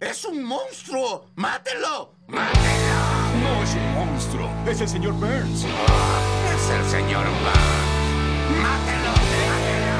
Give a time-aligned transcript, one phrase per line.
[0.00, 1.26] ¡Es un monstruo!
[1.34, 2.14] ¡Mátelo!
[2.26, 3.00] ¡Mátelo!
[3.42, 5.66] No es un monstruo, es el señor Burns.
[5.66, 8.62] ¡Es el señor Burns!
[8.62, 9.10] ¡Mátelo!
[9.10, 9.90] ¡Mátelo!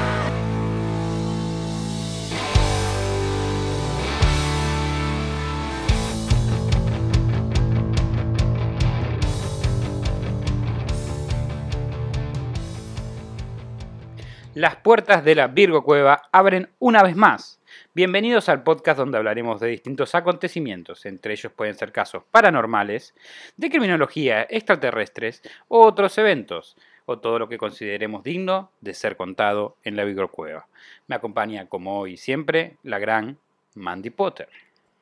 [14.55, 17.60] Las puertas de la Virgo Cueva abren una vez más.
[17.93, 23.13] Bienvenidos al podcast donde hablaremos de distintos acontecimientos, entre ellos pueden ser casos paranormales,
[23.57, 29.75] de criminología, extraterrestres o otros eventos, o todo lo que consideremos digno de ser contado
[29.83, 30.67] en la Virgo Cueva.
[31.07, 33.37] Me acompaña, como hoy siempre, la gran
[33.75, 34.47] Mandy Potter.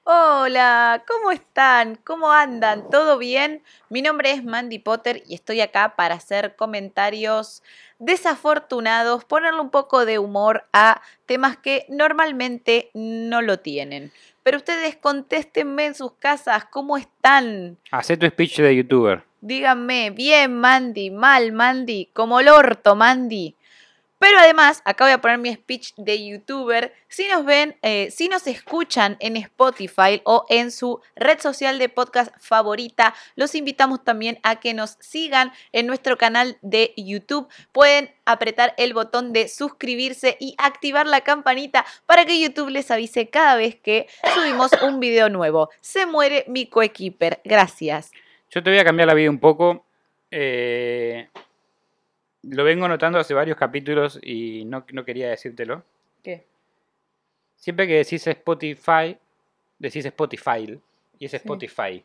[0.04, 1.96] Hola, ¿cómo están?
[2.04, 2.90] ¿Cómo andan?
[2.90, 3.62] ¿Todo bien?
[3.90, 7.62] Mi nombre es Mandy Potter y estoy acá para hacer comentarios
[8.00, 14.12] desafortunados, ponerle un poco de humor a temas que normalmente no lo tienen.
[14.42, 17.78] Pero ustedes contéstenme en sus casas, ¿cómo están?
[17.92, 19.24] Hacé tu speech de youtuber.
[19.42, 23.56] Díganme, bien Mandy, mal Mandy, como el orto Mandy.
[24.20, 26.94] Pero además, acá voy a poner mi speech de youtuber.
[27.08, 31.88] Si nos ven, eh, si nos escuchan en Spotify o en su red social de
[31.88, 37.48] podcast favorita, los invitamos también a que nos sigan en nuestro canal de YouTube.
[37.72, 43.30] Pueden apretar el botón de suscribirse y activar la campanita para que YouTube les avise
[43.30, 45.70] cada vez que subimos un video nuevo.
[45.80, 47.40] Se muere mi coequiper.
[47.46, 48.12] Gracias.
[48.52, 49.86] Yo te voy a cambiar la vida un poco.
[50.30, 51.30] Eh,
[52.44, 55.84] lo vengo notando hace varios capítulos y no, no quería decírtelo.
[56.24, 56.46] ¿Qué?
[57.56, 59.18] Siempre que decís Spotify,
[59.78, 60.80] decís Spotify.
[61.20, 61.38] Y es Sí.
[61.38, 62.04] Spotify.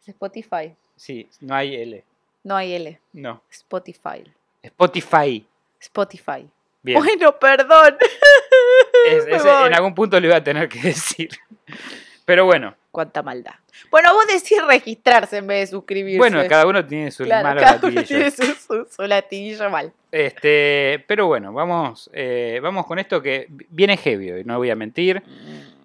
[0.00, 0.74] Es Spotify.
[0.96, 2.04] Sí, no hay L.
[2.44, 3.00] No hay L.
[3.12, 3.42] No.
[3.50, 4.24] Spotify.
[4.62, 5.46] Spotify.
[5.80, 6.48] Spotify.
[6.82, 6.98] Bien.
[7.02, 7.96] Bueno, perdón.
[9.06, 11.30] Es- es- en algún punto lo iba a tener que decir.
[12.24, 12.74] Pero bueno.
[12.90, 13.54] Cuánta maldad.
[13.90, 16.18] Bueno, vos decís registrarse en vez de suscribirse.
[16.18, 19.92] Bueno, cada uno tiene su Claro, malo cada uno tiene su, su, su latiguillo mal.
[20.12, 24.76] Este, pero bueno, vamos, eh, vamos con esto que viene heavy hoy, no voy a
[24.76, 25.22] mentir.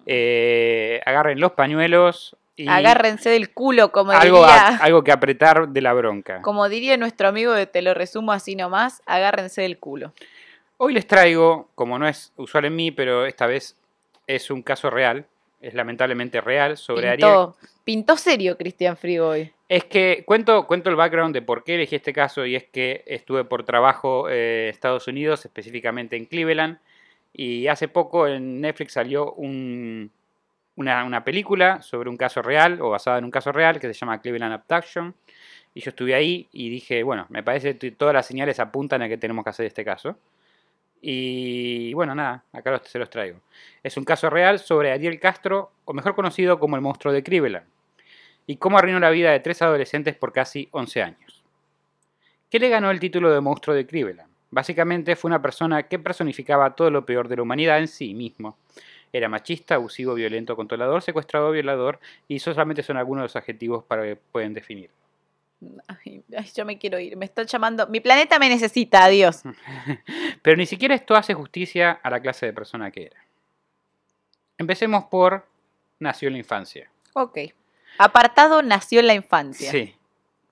[0.06, 5.68] Eh, agarren los pañuelos y Agárrense del culo, como algo, diría, a- algo que apretar
[5.68, 6.42] de la bronca.
[6.42, 10.12] como diría nuestro amigo de Te lo resumo así nomás, agárrense del culo.
[10.76, 13.76] Hoy les traigo, como no es usual en mí, pero esta vez
[14.26, 15.26] es un caso real,
[15.60, 17.28] es lamentablemente real, sobre Ariel.
[17.28, 19.52] Pintó, pintó serio Cristian Frigo hoy.
[19.68, 23.02] Es que cuento, cuento el background de por qué elegí este caso y es que
[23.06, 26.78] estuve por trabajo eh, en Estados Unidos, específicamente en Cleveland,
[27.32, 30.10] y hace poco en Netflix salió un-
[30.76, 33.94] una, una película sobre un caso real o basada en un caso real que se
[33.94, 35.14] llama Cleveland Abduction.
[35.74, 39.08] Y yo estuve ahí y dije, bueno, me parece que todas las señales apuntan a
[39.08, 40.16] que tenemos que hacer este caso.
[41.00, 43.40] Y bueno, nada, acá se los traigo.
[43.82, 47.66] Es un caso real sobre Ariel Castro, o mejor conocido como el monstruo de Cleveland
[48.48, 51.44] y cómo arruinó la vida de tres adolescentes por casi 11 años.
[52.50, 54.30] ¿Qué le ganó el título de monstruo de Cleveland?
[54.50, 58.56] Básicamente fue una persona que personificaba todo lo peor de la humanidad en sí mismo.
[59.12, 64.04] Era machista, abusivo, violento, controlador, secuestrador, violador y solamente son algunos de los adjetivos para
[64.04, 64.90] que pueden definir.
[65.88, 67.86] Ay, ay, yo me quiero ir, me están llamando.
[67.88, 69.42] Mi planeta me necesita, adiós.
[70.42, 73.16] Pero ni siquiera esto hace justicia a la clase de persona que era.
[74.56, 75.46] Empecemos por
[75.98, 76.90] nació en la infancia.
[77.14, 77.38] Ok.
[77.98, 79.70] Apartado nació en la infancia.
[79.70, 79.94] Sí.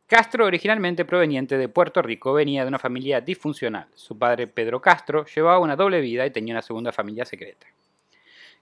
[0.08, 3.88] Castro, originalmente proveniente de Puerto Rico, venía de una familia disfuncional.
[3.94, 7.66] Su padre, Pedro Castro, llevaba una doble vida y tenía una segunda familia secreta.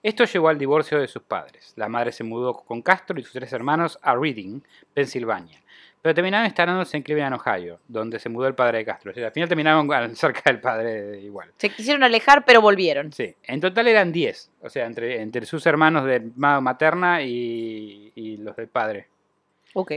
[0.01, 1.73] Esto llevó al divorcio de sus padres.
[1.75, 4.61] La madre se mudó con Castro y sus tres hermanos a Reading,
[4.93, 5.59] Pensilvania.
[6.05, 9.09] Pero terminaron instalándose en Cleveland, Ohio, donde se mudó el padre de Castro.
[9.09, 11.49] O sea, al final terminaron cerca del padre igual.
[11.57, 13.11] Se quisieron alejar, pero volvieron.
[13.11, 14.51] Sí, en total eran 10.
[14.61, 19.07] O sea, entre, entre sus hermanos de ma- materna y, y los del padre.
[19.73, 19.93] Ok.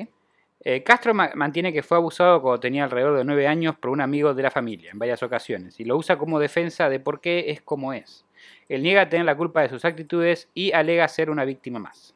[0.64, 4.00] Eh, Castro ma- mantiene que fue abusado cuando tenía alrededor de 9 años por un
[4.00, 7.50] amigo de la familia en varias ocasiones y lo usa como defensa de por qué
[7.50, 8.24] es como es.
[8.70, 12.14] Él niega tener la culpa de sus actitudes y alega ser una víctima más.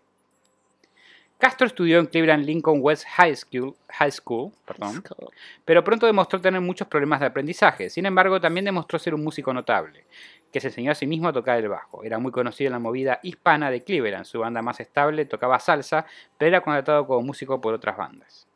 [1.43, 5.03] Castro estudió en Cleveland Lincoln West High School, High School perdón,
[5.65, 7.91] pero pronto demostró tener muchos problemas de aprendizaje.
[7.91, 10.05] Sin embargo, también demostró ser un músico notable,
[10.53, 12.05] que se enseñó a sí mismo a tocar el bajo.
[12.05, 14.25] Era muy conocido en la movida hispana de Cleveland.
[14.25, 16.07] Su banda más estable tocaba salsa,
[16.39, 18.47] pero era contratado como músico por otras bandas.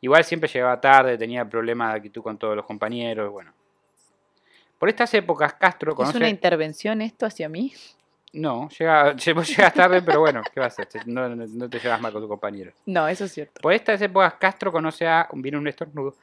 [0.00, 3.52] Igual siempre llegaba tarde, tenía problemas de actitud con todos los compañeros, bueno.
[4.78, 6.18] Por estas épocas, Castro ¿Es conoce...
[6.18, 7.74] una intervención esto hacia mí?
[8.36, 11.06] No, llega, vos llegas tarde, pero bueno, ¿qué vas a hacer?
[11.08, 12.72] No, no- te llevas mal con tu compañero.
[12.86, 13.60] No, eso es cierto.
[13.60, 15.26] Por estas épocas, Castro conoce a...
[15.32, 16.16] Viene un estornudo.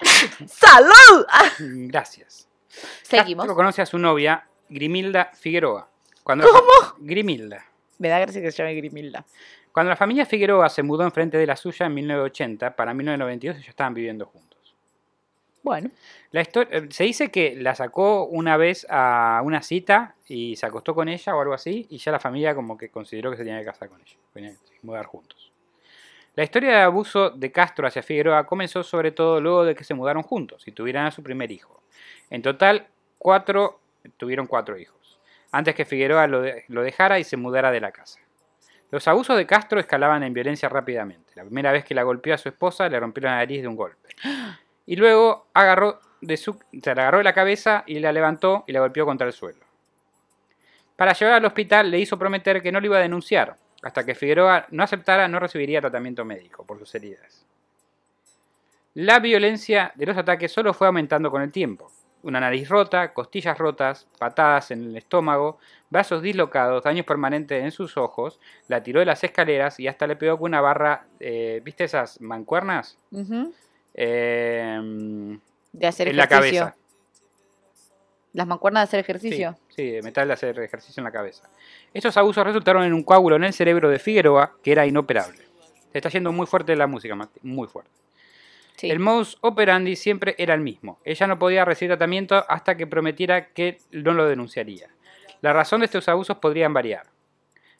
[0.46, 1.24] ¡Salud!
[1.28, 2.48] Ah, Gracias.
[3.02, 3.44] Seguimos.
[3.44, 5.88] Castro conoce a su novia, Grimilda Figueroa.
[6.22, 6.94] Cuando ¿Cómo?
[6.98, 7.64] Grimilda.
[7.98, 9.24] Me da gracia que se llame Grimilda.
[9.72, 13.68] Cuando la familia Figueroa se mudó enfrente de la suya en 1980, para 1992 ellos
[13.68, 14.49] estaban viviendo juntos.
[15.62, 15.90] Bueno,
[16.30, 20.94] La eh, se dice que la sacó una vez a una cita y se acostó
[20.94, 23.58] con ella o algo así, y ya la familia como que consideró que se tenía
[23.58, 25.52] que casar con ella, tenía que mudar juntos.
[26.34, 29.94] La historia de abuso de Castro hacia Figueroa comenzó sobre todo luego de que se
[29.94, 31.82] mudaron juntos y tuvieran a su primer hijo.
[32.30, 32.86] En total,
[33.18, 33.80] cuatro,
[34.16, 35.18] tuvieron cuatro hijos,
[35.52, 38.20] antes que Figueroa lo, de- lo dejara y se mudara de la casa.
[38.90, 41.32] Los abusos de Castro escalaban en violencia rápidamente.
[41.34, 43.76] La primera vez que la golpeó a su esposa le rompió la nariz de un
[43.76, 44.08] golpe.
[44.86, 48.72] Y luego agarró de su, se la agarró de la cabeza y la levantó y
[48.72, 49.64] la golpeó contra el suelo.
[50.96, 53.56] Para llevar al hospital le hizo prometer que no lo iba a denunciar.
[53.82, 57.46] Hasta que Figueroa no aceptara, no recibiría tratamiento médico por sus heridas.
[58.94, 61.90] La violencia de los ataques solo fue aumentando con el tiempo.
[62.22, 67.96] Una nariz rota, costillas rotas, patadas en el estómago, brazos dislocados, daños permanentes en sus
[67.96, 68.38] ojos,
[68.68, 72.20] la tiró de las escaleras y hasta le pegó con una barra, eh, ¿viste esas
[72.20, 72.98] mancuernas?
[73.94, 75.38] Eh,
[75.72, 76.74] de hacer en la cabeza.
[78.32, 79.58] Las mancuernas de hacer ejercicio.
[79.68, 81.48] sí, de metal de hacer ejercicio en la cabeza.
[81.92, 85.38] Estos abusos resultaron en un coágulo en el cerebro de Figueroa que era inoperable.
[85.90, 87.90] Se está yendo muy fuerte la música, Mati, muy fuerte.
[88.76, 88.88] Sí.
[88.88, 91.00] El modus operandi siempre era el mismo.
[91.04, 94.88] Ella no podía recibir tratamiento hasta que prometiera que no lo denunciaría.
[95.40, 97.06] La razón de estos abusos podrían variar.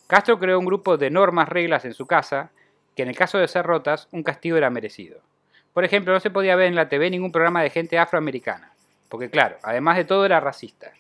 [0.06, 2.50] Castro creó un grupo de normas, reglas en su casa,
[2.96, 5.20] que en el caso de ser rotas, un castigo era merecido.
[5.72, 8.72] Por ejemplo, no se podía ver en la TV ningún programa de gente afroamericana,
[9.08, 10.92] porque claro, además de todo era racista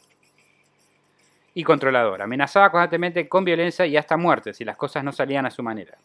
[1.54, 2.22] y controlador.
[2.22, 5.96] Amenazaba constantemente con violencia y hasta muerte si las cosas no salían a su manera.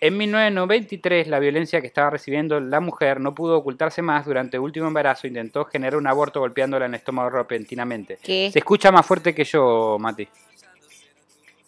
[0.00, 4.26] En 1993, la violencia que estaba recibiendo la mujer no pudo ocultarse más.
[4.26, 8.16] Durante el último embarazo intentó generar un aborto golpeándola en el estómago repentinamente.
[8.22, 8.50] ¿Qué?
[8.52, 10.28] Se escucha más fuerte que yo, Mati.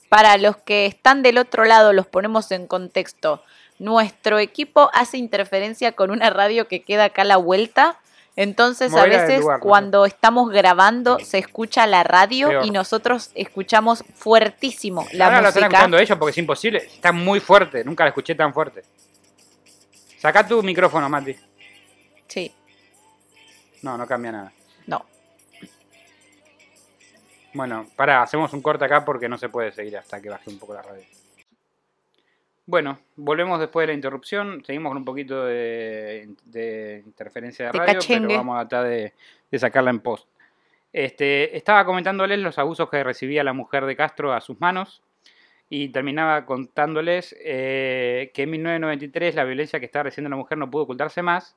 [0.08, 3.42] Para los que están del otro lado, los ponemos en contexto.
[3.80, 7.98] Nuestro equipo hace interferencia con una radio que queda acá a la vuelta.
[8.36, 9.68] Entonces, a veces, lugar, no sé.
[9.68, 12.66] cuando estamos grabando, se escucha la radio Peor.
[12.66, 15.76] y nosotros escuchamos fuertísimo la Ahora lo están música.
[15.78, 16.78] escuchando ellos porque es imposible.
[16.78, 17.82] Está muy fuerte.
[17.84, 18.82] Nunca la escuché tan fuerte.
[20.18, 21.34] Saca tu micrófono, Mati.
[22.28, 22.54] Sí,
[23.82, 24.52] No, no cambia nada.
[24.86, 25.06] no.
[27.52, 30.58] Bueno, pará, hacemos un corte acá porque no se puede seguir hasta que baje un
[30.58, 31.02] poco la radio.
[32.70, 34.62] Bueno, volvemos después de la interrupción.
[34.64, 38.28] Seguimos con un poquito de, de interferencia de De radio, cachengue.
[38.28, 39.12] pero vamos a tratar de,
[39.50, 40.28] de sacarla en post.
[40.92, 45.02] Este, estaba comentándoles los abusos que recibía la mujer de Castro a sus manos
[45.68, 50.70] y terminaba contándoles eh, que en 1993 la violencia que estaba recibiendo la mujer no
[50.70, 51.56] pudo ocultarse más.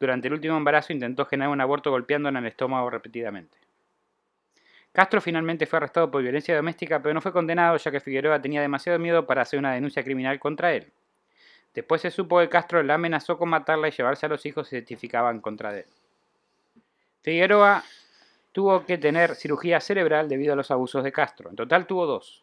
[0.00, 3.56] Durante el último embarazo intentó generar un aborto golpeándola en el estómago repetidamente.
[4.92, 8.60] Castro finalmente fue arrestado por violencia doméstica, pero no fue condenado ya que Figueroa tenía
[8.60, 10.92] demasiado miedo para hacer una denuncia criminal contra él.
[11.74, 14.76] Después se supo que Castro la amenazó con matarla y llevarse a los hijos si
[14.76, 15.84] se testificaban contra él.
[17.22, 17.84] Figueroa
[18.52, 21.50] tuvo que tener cirugía cerebral debido a los abusos de Castro.
[21.50, 22.42] En total tuvo dos,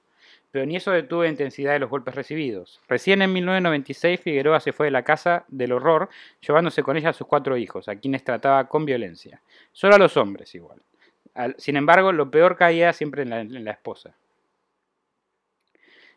[0.51, 2.80] pero ni eso detuvo la intensidad de los golpes recibidos.
[2.88, 6.07] Recién en 1996 Figueroa se fue de la casa del horror,
[6.39, 9.42] llevándose con ella a sus cuatro hijos, a quienes trataba con violencia.
[9.74, 10.81] Solo a los hombres igual.
[11.57, 14.15] Sin embargo, lo peor caía siempre en la, en la esposa.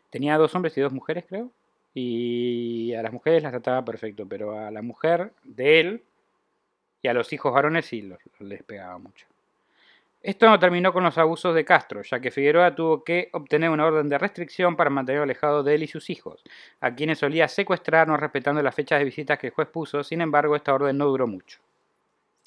[0.09, 1.51] Tenía dos hombres y dos mujeres, creo.
[1.93, 6.03] Y a las mujeres las trataba perfecto, pero a la mujer de él
[7.01, 9.25] y a los hijos varones sí los, les pegaba mucho.
[10.21, 13.85] Esto no terminó con los abusos de Castro, ya que Figueroa tuvo que obtener una
[13.85, 16.43] orden de restricción para mantener alejado de él y sus hijos,
[16.81, 20.03] a quienes solía secuestrar no respetando las fechas de visitas que el juez puso.
[20.03, 21.59] Sin embargo, esta orden no duró mucho.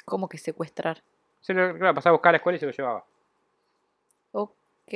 [0.05, 1.03] ¿Cómo que secuestrar?
[1.43, 3.05] Se lo claro, pasaba a buscar a la escuela y se lo llevaba.
[4.33, 4.93] Ok.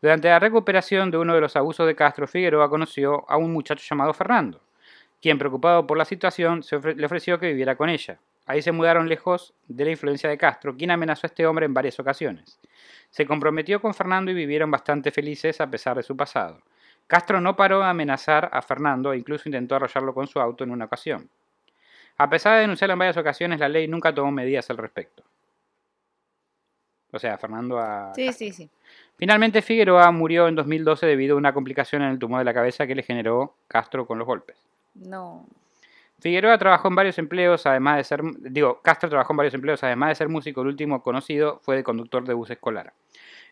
[0.00, 3.84] Durante la recuperación de uno de los abusos de Castro, Figueroa conoció a un muchacho
[3.88, 4.60] llamado Fernando,
[5.20, 8.18] quien, preocupado por la situación, se ofre- le ofreció que viviera con ella.
[8.46, 11.74] Ahí se mudaron lejos de la influencia de Castro, quien amenazó a este hombre en
[11.74, 12.58] varias ocasiones.
[13.10, 16.62] Se comprometió con Fernando y vivieron bastante felices a pesar de su pasado.
[17.06, 20.70] Castro no paró de amenazar a Fernando e incluso intentó arrollarlo con su auto en
[20.70, 21.28] una ocasión.
[22.18, 25.22] A pesar de denunciarlo en varias ocasiones, la ley nunca tomó medidas al respecto.
[27.12, 28.12] O sea, Fernando a...
[28.14, 28.46] Sí, Castro.
[28.46, 28.70] sí, sí.
[29.16, 32.86] Finalmente Figueroa murió en 2012 debido a una complicación en el tumor de la cabeza
[32.86, 34.56] que le generó Castro con los golpes.
[34.94, 35.44] No.
[36.20, 40.10] Figueroa trabajó en varios empleos, además de ser, digo, Castro trabajó en varios empleos, además
[40.10, 42.92] de ser músico, el último conocido fue de conductor de bus escolar,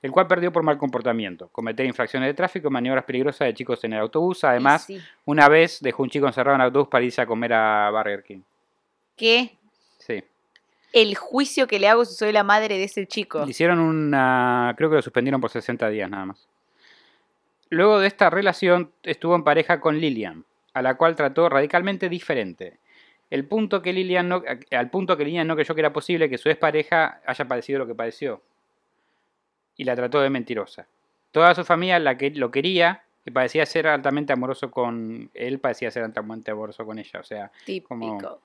[0.02, 3.92] el cual perdió por mal comportamiento, cometer infracciones de tráfico, maniobras peligrosas de chicos en
[3.92, 5.00] el autobús, además, sí.
[5.24, 8.24] una vez dejó un chico encerrado en el autobús para irse a comer a Burger
[8.24, 8.40] King.
[9.16, 9.55] ¿Qué?
[10.96, 13.44] El juicio que le hago si soy la madre de ese chico.
[13.44, 16.48] Le hicieron una, creo que lo suspendieron por 60 días nada más.
[17.68, 22.78] Luego de esta relación estuvo en pareja con Lillian, a la cual trató radicalmente diferente.
[23.28, 26.38] El punto que Lillian no, al punto que Lillian no creyó que era posible que
[26.38, 28.40] su expareja haya padecido lo que padeció.
[29.76, 30.86] Y la trató de mentirosa.
[31.30, 35.90] Toda su familia la que, lo quería y parecía ser altamente amoroso con él, parecía
[35.90, 37.20] ser altamente amoroso con ella.
[37.20, 37.88] O sea, Típico.
[37.88, 38.38] como-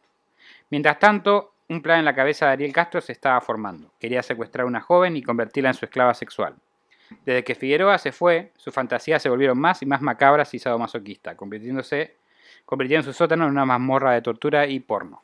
[0.69, 3.91] Mientras tanto, un plan en la cabeza de Ariel Castro se estaba formando.
[3.97, 6.55] Quería secuestrar a una joven y convertirla en su esclava sexual.
[7.25, 11.35] Desde que Figueroa se fue, sus fantasías se volvieron más y más macabras y sadomasoquistas,
[11.35, 12.15] convirtiéndose,
[12.65, 15.21] convirtiendo su sótano en una mazmorra de tortura y porno.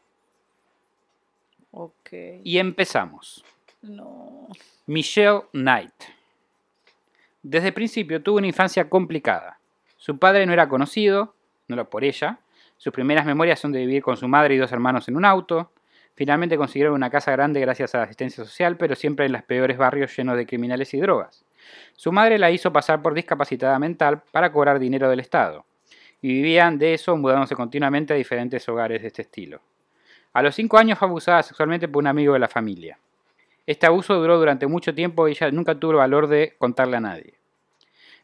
[1.72, 2.12] Ok.
[2.44, 3.44] Y empezamos.
[3.82, 4.48] No.
[4.86, 5.94] Michelle Knight.
[7.44, 9.60] Desde el principio tuvo una infancia complicada.
[9.98, 11.36] Su padre no era conocido,
[11.68, 12.40] no lo por ella.
[12.78, 15.72] Sus primeras memorias son de vivir con su madre y dos hermanos en un auto.
[16.18, 19.78] Finalmente consiguieron una casa grande gracias a la asistencia social, pero siempre en los peores
[19.78, 21.46] barrios llenos de criminales y drogas.
[21.96, 25.64] Su madre la hizo pasar por discapacitada mental para cobrar dinero del Estado.
[26.20, 29.62] Y vivían de eso mudándose continuamente a diferentes hogares de este estilo.
[30.34, 32.98] A los cinco años fue abusada sexualmente por un amigo de la familia.
[33.68, 37.02] Este abuso duró durante mucho tiempo y ella nunca tuvo el valor de contarle a
[37.02, 37.36] nadie.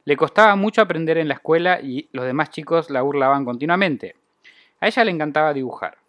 [0.06, 4.16] Le costaba mucho aprender en la escuela y los demás chicos la burlaban continuamente.
[4.80, 6.03] A ella le encantaba dibujar.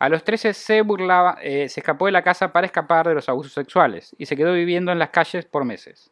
[0.00, 3.28] A los 13 se burlaba, eh, se escapó de la casa para escapar de los
[3.28, 6.10] abusos sexuales y se quedó viviendo en las calles por meses.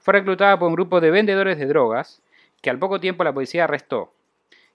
[0.00, 2.20] Fue reclutada por un grupo de vendedores de drogas
[2.60, 4.12] que al poco tiempo la policía arrestó.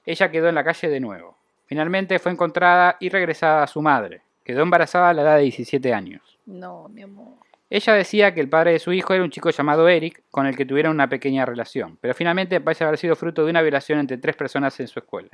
[0.08, 1.38] Ella quedó en la calle de nuevo.
[1.68, 4.22] Finalmente fue encontrada y regresada a su madre.
[4.44, 6.40] Quedó embarazada a la edad de 17 años.
[6.48, 7.36] No, mi amor.
[7.70, 10.58] Ella decía que el padre de su hijo era un chico llamado Eric, con el
[10.58, 14.18] que tuvieron una pequeña relación, pero finalmente parece haber sido fruto de una violación entre
[14.18, 15.30] tres personas en su escuela.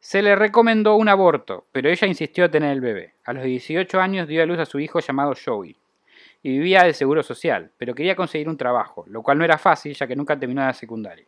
[0.00, 3.14] Se le recomendó un aborto, pero ella insistió en tener el bebé.
[3.24, 5.76] A los 18 años dio a luz a su hijo llamado Joey,
[6.42, 9.94] y vivía de seguro social, pero quería conseguir un trabajo, lo cual no era fácil
[9.94, 11.26] ya que nunca terminó la secundaria.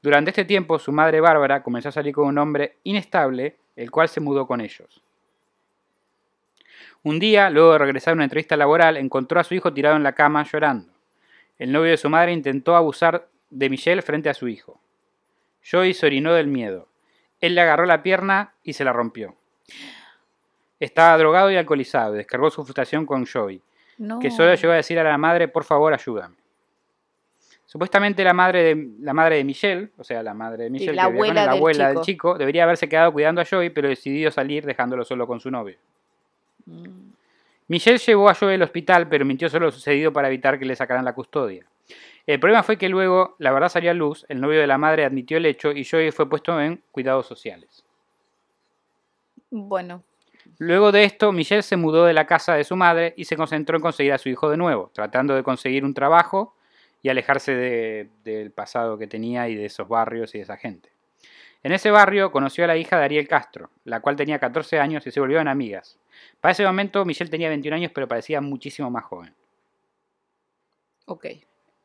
[0.00, 4.08] Durante este tiempo, su madre Bárbara comenzó a salir con un hombre inestable, el cual
[4.08, 5.02] se mudó con ellos.
[7.02, 10.02] Un día, luego de regresar a una entrevista laboral, encontró a su hijo tirado en
[10.02, 10.92] la cama llorando.
[11.58, 14.80] El novio de su madre intentó abusar de Michelle frente a su hijo.
[15.70, 16.88] Joey se orinó del miedo.
[17.46, 19.34] Él le agarró la pierna y se la rompió.
[20.80, 23.60] Estaba drogado y alcoholizado y descargó su frustración con Joey,
[23.98, 24.18] No.
[24.18, 26.36] que solo llegó a decir a la madre, por favor, ayúdame.
[27.66, 31.02] Supuestamente la madre de, la madre de Michelle, o sea, la madre de Michelle, la
[31.02, 32.04] que con abuela la del abuela del chico.
[32.04, 35.76] chico, debería haberse quedado cuidando a Joey, pero decidió salir dejándolo solo con su novio.
[36.66, 37.10] Mm.
[37.68, 40.76] Michelle llevó a Joey al hospital, pero mintió sobre lo sucedido para evitar que le
[40.76, 41.66] sacaran la custodia.
[42.26, 45.04] El problema fue que luego la verdad salió a luz, el novio de la madre
[45.04, 47.84] admitió el hecho y Joey fue puesto en cuidados sociales.
[49.50, 50.02] Bueno,
[50.58, 53.76] Luego de esto, Michelle se mudó de la casa de su madre y se concentró
[53.76, 56.54] en conseguir a su hijo de nuevo, tratando de conseguir un trabajo
[57.02, 60.90] y alejarse de- del pasado que tenía y de esos barrios y de esa gente.
[61.62, 65.06] En ese barrio conoció a la hija de Ariel Castro, la cual tenía 14 años
[65.06, 65.98] y se volvieron amigas.
[66.40, 69.34] Para ese momento Michelle tenía 21 años pero parecía muchísimo más joven.
[71.06, 71.26] ok.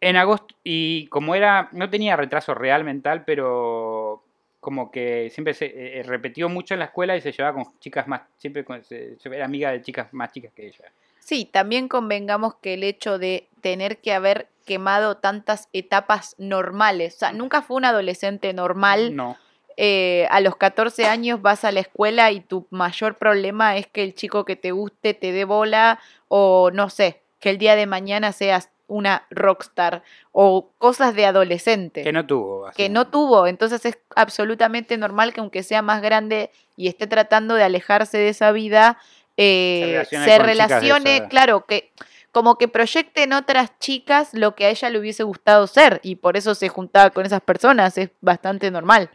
[0.02, 4.24] En agosto, y como era, no tenía retraso real mental, pero
[4.62, 8.08] como que siempre se eh, repetió mucho en la escuela y se llevaba con chicas
[8.08, 10.86] más, siempre con- se- se- era amiga de chicas más chicas que ella.
[11.20, 17.20] Sí, también convengamos que el hecho de tener que haber quemado tantas etapas normales, o
[17.20, 19.16] sea, nunca fue un adolescente normal.
[19.16, 19.38] No.
[19.82, 24.04] eh, a los 14 años vas a la escuela y tu mayor problema es que
[24.04, 27.86] el chico que te guste te dé bola o no sé, que el día de
[27.86, 30.04] mañana seas una rockstar
[30.34, 32.70] o cosas de adolescente Que no tuvo.
[32.76, 33.48] que no tuvo.
[33.48, 38.30] Entonces es absolutamente normal que aunque sea más grande y esté tratando de alejarse de
[38.30, 38.98] esa vida,
[39.38, 41.92] eh, Se relacione se relacione, claro, que
[42.32, 46.16] como que proyecte en otras chicas lo que a ella le hubiese gustado ser y
[46.16, 47.98] por eso se juntaba con esas personas.
[47.98, 49.10] Es bastante normal.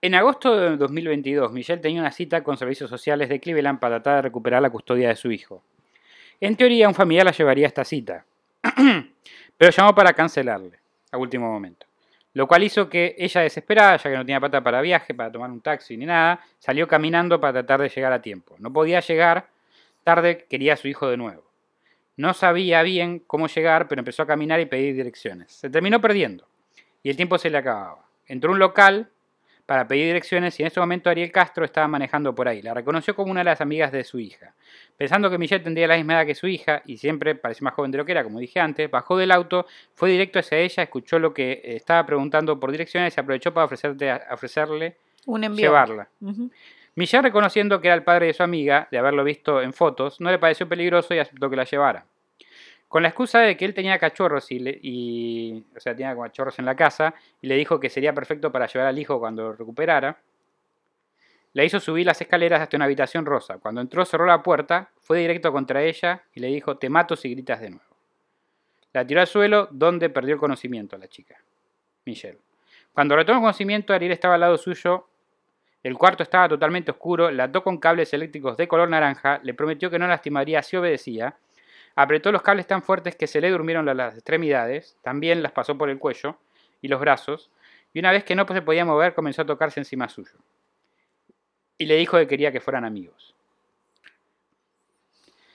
[0.00, 4.16] En agosto de 2022, Michelle tenía una cita con servicios sociales de Cleveland para tratar
[4.16, 5.62] de recuperar la custodia de su hijo.
[6.40, 8.26] En teoría, un familiar la llevaría a esta cita,
[9.56, 10.78] pero llamó para cancelarle
[11.10, 11.86] a último momento.
[12.34, 15.50] Lo cual hizo que ella, desesperada, ya que no tenía plata para viaje, para tomar
[15.50, 18.56] un taxi ni nada, salió caminando para tratar de llegar a tiempo.
[18.58, 19.48] No podía llegar,
[20.02, 21.44] tarde quería a su hijo de nuevo.
[22.16, 25.52] No sabía bien cómo llegar, pero empezó a caminar y pedir direcciones.
[25.52, 26.46] Se terminó perdiendo
[27.02, 28.06] y el tiempo se le acababa.
[28.26, 29.10] Entró a un local
[29.72, 32.60] para pedir direcciones y en ese momento Ariel Castro estaba manejando por ahí.
[32.60, 34.52] La reconoció como una de las amigas de su hija.
[34.98, 37.90] Pensando que Michelle tendría la misma edad que su hija y siempre parecía más joven
[37.90, 39.64] de lo que era, como dije antes, bajó del auto,
[39.94, 44.20] fue directo hacia ella, escuchó lo que estaba preguntando por direcciones y aprovechó para ofrecerte-
[44.30, 45.62] ofrecerle Un envío.
[45.64, 46.06] llevarla.
[46.94, 50.30] Michelle, reconociendo que era el padre de su amiga, de haberlo visto en fotos, no
[50.30, 52.04] le pareció peligroso y aceptó que la llevara.
[52.92, 56.66] Con la excusa de que él tenía cachorros y, le- o sea, tenía cachorros en
[56.66, 60.18] la casa y le dijo que sería perfecto para llevar al hijo cuando lo recuperara,
[61.54, 63.56] la hizo subir las escaleras hasta una habitación rosa.
[63.56, 67.30] Cuando entró cerró la puerta, fue directo contra ella y le dijo, te mato si
[67.30, 67.96] gritas de nuevo.
[68.92, 71.38] La tiró al suelo, donde perdió el conocimiento la chica,
[72.04, 72.40] Michelle.
[72.92, 75.08] Cuando retomó el conocimiento, Ariel estaba al lado suyo,
[75.82, 79.88] el cuarto estaba totalmente oscuro, la ató con cables eléctricos de color naranja, le prometió
[79.88, 81.38] que no lastimaría si obedecía,
[81.94, 85.76] apretó los cables tan fuertes que se le durmieron la- las extremidades, también las pasó
[85.76, 86.36] por el cuello
[86.80, 87.50] y los brazos,
[87.92, 90.32] y una vez que no se podía mover comenzó a tocarse encima suyo.
[91.78, 93.34] Y le dijo que quería que fueran amigos.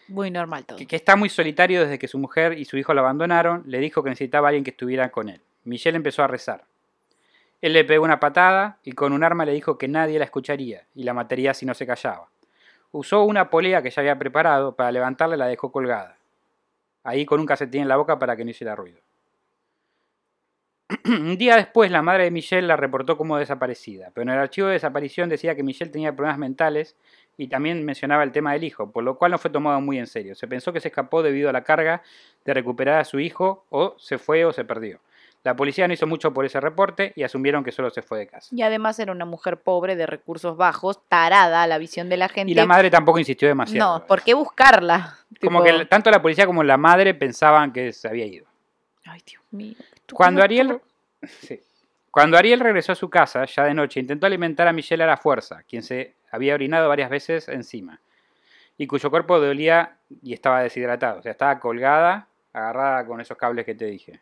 [0.07, 0.77] Muy normal todo.
[0.77, 3.79] Que, que está muy solitario desde que su mujer y su hijo lo abandonaron, le
[3.79, 5.41] dijo que necesitaba a alguien que estuviera con él.
[5.65, 6.63] Michelle empezó a rezar.
[7.61, 10.85] Él le pegó una patada y con un arma le dijo que nadie la escucharía
[10.95, 12.29] y la mataría si no se callaba.
[12.91, 16.16] Usó una polea que ya había preparado para levantarla y la dejó colgada.
[17.07, 18.99] Ahí con un casetín en la boca para que no hiciera ruido.
[21.05, 24.67] un día después la madre de Michelle la reportó como desaparecida, pero en el archivo
[24.67, 26.97] de desaparición decía que Michelle tenía problemas mentales
[27.37, 30.07] y también mencionaba el tema del hijo, por lo cual no fue tomado muy en
[30.07, 30.35] serio.
[30.35, 32.03] Se pensó que se escapó debido a la carga
[32.43, 34.99] de recuperar a su hijo o se fue o se perdió.
[35.43, 38.27] La policía no hizo mucho por ese reporte y asumieron que solo se fue de
[38.27, 38.49] casa.
[38.51, 42.27] Y además era una mujer pobre de recursos bajos, tarada a la visión de la
[42.27, 42.51] gente.
[42.51, 43.99] Y la madre tampoco insistió demasiado.
[43.99, 45.17] no, ¿por qué buscarla?
[45.41, 48.45] Como Tipo, que tanto la policía como la madre pensaban que se había ido.
[49.05, 49.75] Ay, Dios mío.
[50.11, 50.81] Cuando Ariel,
[51.23, 51.61] sí.
[52.11, 55.17] Cuando Ariel regresó a su casa, ya de noche, intentó alimentar a Michelle a la
[55.17, 58.01] fuerza, quien se había orinado varias veces encima,
[58.77, 61.19] y cuyo cuerpo dolía y estaba deshidratado.
[61.19, 64.19] O sea, estaba colgada, agarrada con esos cables que te dije.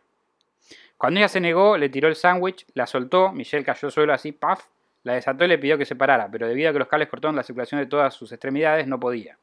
[0.98, 4.32] Cuando ella se negó, le tiró el sándwich, la soltó, Michelle cayó al suelo así,
[4.32, 4.68] paf,
[5.04, 7.36] la desató y le pidió que se parara, pero debido a que los cables cortaron
[7.36, 9.38] la circulación de todas sus extremidades, no podía.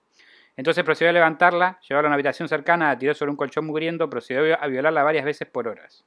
[0.57, 4.11] Entonces procedió a levantarla, llevarla a una habitación cercana, la tiró sobre un colchón mugriento,
[4.11, 6.05] procedió a violarla varias veces por horas.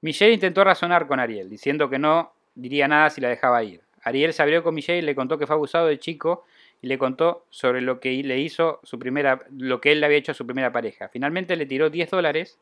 [0.00, 3.80] Michelle intentó razonar con Ariel, diciendo que no diría nada si la dejaba ir.
[4.02, 6.44] Ariel se abrió con Michelle y le contó que fue abusado de chico
[6.82, 10.18] y le contó sobre lo que le hizo su primera, lo que él le había
[10.18, 11.08] hecho a su primera pareja.
[11.08, 12.58] Finalmente le tiró 10 dólares,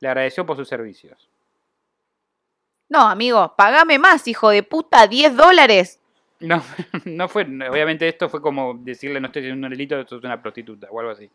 [0.00, 1.28] le agradeció por sus servicios.
[2.88, 6.00] No, amigo, pagame más, hijo de puta, 10 dólares.
[6.40, 6.62] No,
[7.04, 10.40] no fue, obviamente esto fue como decirle no estoy haciendo un delito, esto es una
[10.40, 11.30] prostituta o algo así.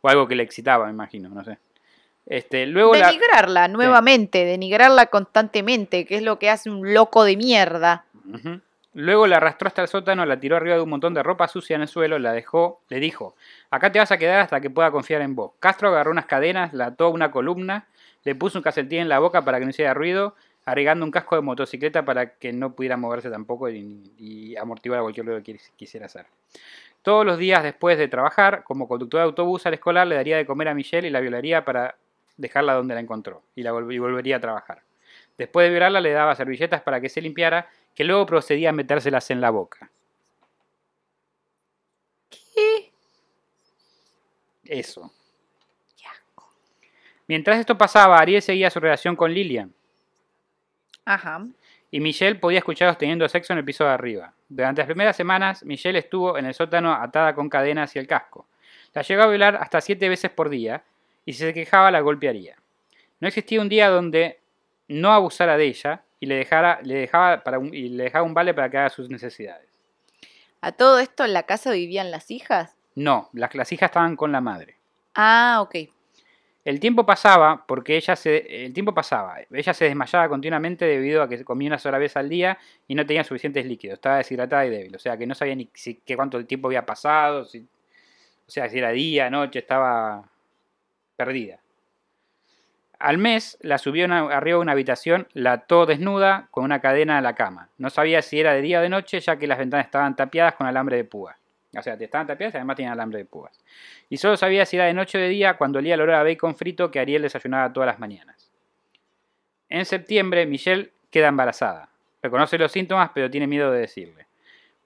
[0.00, 1.58] O algo que le excitaba, me imagino, no sé.
[2.26, 7.36] Este, luego la, Denigrarla nuevamente, denigrarla constantemente, que es lo que hace un loco de
[7.36, 8.04] mierda.
[8.94, 11.74] Luego la arrastró hasta el sótano, la tiró arriba de un montón de ropa sucia
[11.74, 13.34] en el suelo, la dejó, le dijo,
[13.70, 15.52] acá te vas a quedar hasta que pueda confiar en vos.
[15.58, 17.86] Castro agarró unas cadenas, la ató a una columna,
[18.24, 21.36] le puso un casetín en la boca para que no hiciera ruido, agregando un casco
[21.36, 26.06] de motocicleta para que no pudiera moverse tampoco y, y amortiguar cualquier ruido que quisiera
[26.06, 26.26] hacer.
[27.02, 30.46] Todos los días después de trabajar, como conductor de autobús al escolar, le daría de
[30.46, 31.96] comer a Michelle y la violaría para
[32.36, 34.82] dejarla donde la encontró y, la y volvería a trabajar.
[35.36, 39.30] Después de violarla le daba servilletas para que se limpiara, que luego procedía a metérselas
[39.30, 39.90] en la boca.
[42.30, 42.92] ¿Qué?
[44.64, 45.10] Eso.
[47.32, 49.72] Mientras esto pasaba, Ariel seguía su relación con Lilian
[51.06, 51.46] Ajá.
[51.90, 54.34] y Michelle podía escucharlos teniendo sexo en el piso de arriba.
[54.50, 58.48] Durante las primeras semanas, Michelle estuvo en el sótano atada con cadenas y el casco.
[58.92, 60.84] La llegó a violar hasta siete veces por día
[61.24, 62.56] y si se quejaba la golpearía.
[63.18, 64.38] No existía un día donde
[64.88, 68.34] no abusara de ella y le dejara, le dejaba para un, y le dejaba un
[68.34, 69.70] vale para que haga sus necesidades.
[70.60, 72.76] ¿A todo esto en la casa vivían las hijas?
[72.94, 74.76] No, las, las hijas estaban con la madre.
[75.14, 75.88] Ah, ok.
[76.64, 79.38] El tiempo pasaba porque ella se el tiempo pasaba.
[79.50, 83.04] Ella se desmayaba continuamente debido a que comía una sola vez al día y no
[83.04, 83.94] tenía suficientes líquidos.
[83.94, 84.94] Estaba deshidratada y débil.
[84.94, 87.44] O sea que no sabía ni si, cuánto tiempo había pasado.
[87.44, 87.66] si-
[88.48, 90.28] o sea, si era día, noche, estaba
[91.16, 91.60] perdida.
[92.98, 97.20] Al mes la subió arriba de una habitación, la ató desnuda con una cadena a
[97.20, 97.68] la cama.
[97.76, 100.54] No sabía si era de día o de noche, ya que las ventanas estaban tapiadas
[100.54, 101.36] con alambre de púa.
[101.76, 103.58] O sea, te estaban tapiadas y además tenían alambre de púas.
[104.10, 106.22] Y solo sabía si era de noche o de día cuando olía el olor a
[106.22, 108.50] bacon frito que Ariel desayunaba todas las mañanas.
[109.70, 111.88] En septiembre, Michelle queda embarazada.
[112.22, 114.26] Reconoce los síntomas, pero tiene miedo de decirle.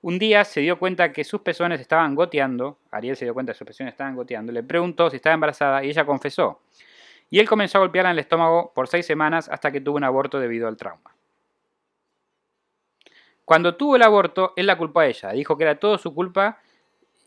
[0.02, 2.78] Un día se dio cuenta que sus pezones estaban goteando.
[2.92, 4.52] Ariel se dio cuenta que sus pezones estaban goteando.
[4.52, 6.60] Le preguntó si estaba embarazada y ella confesó.
[7.28, 10.04] Y él comenzó a golpearla en el estómago por seis semanas hasta que tuvo un
[10.04, 11.16] aborto debido al trauma.
[13.44, 15.32] Cuando tuvo el aborto, él la culpó a ella.
[15.32, 16.60] Dijo que era todo su culpa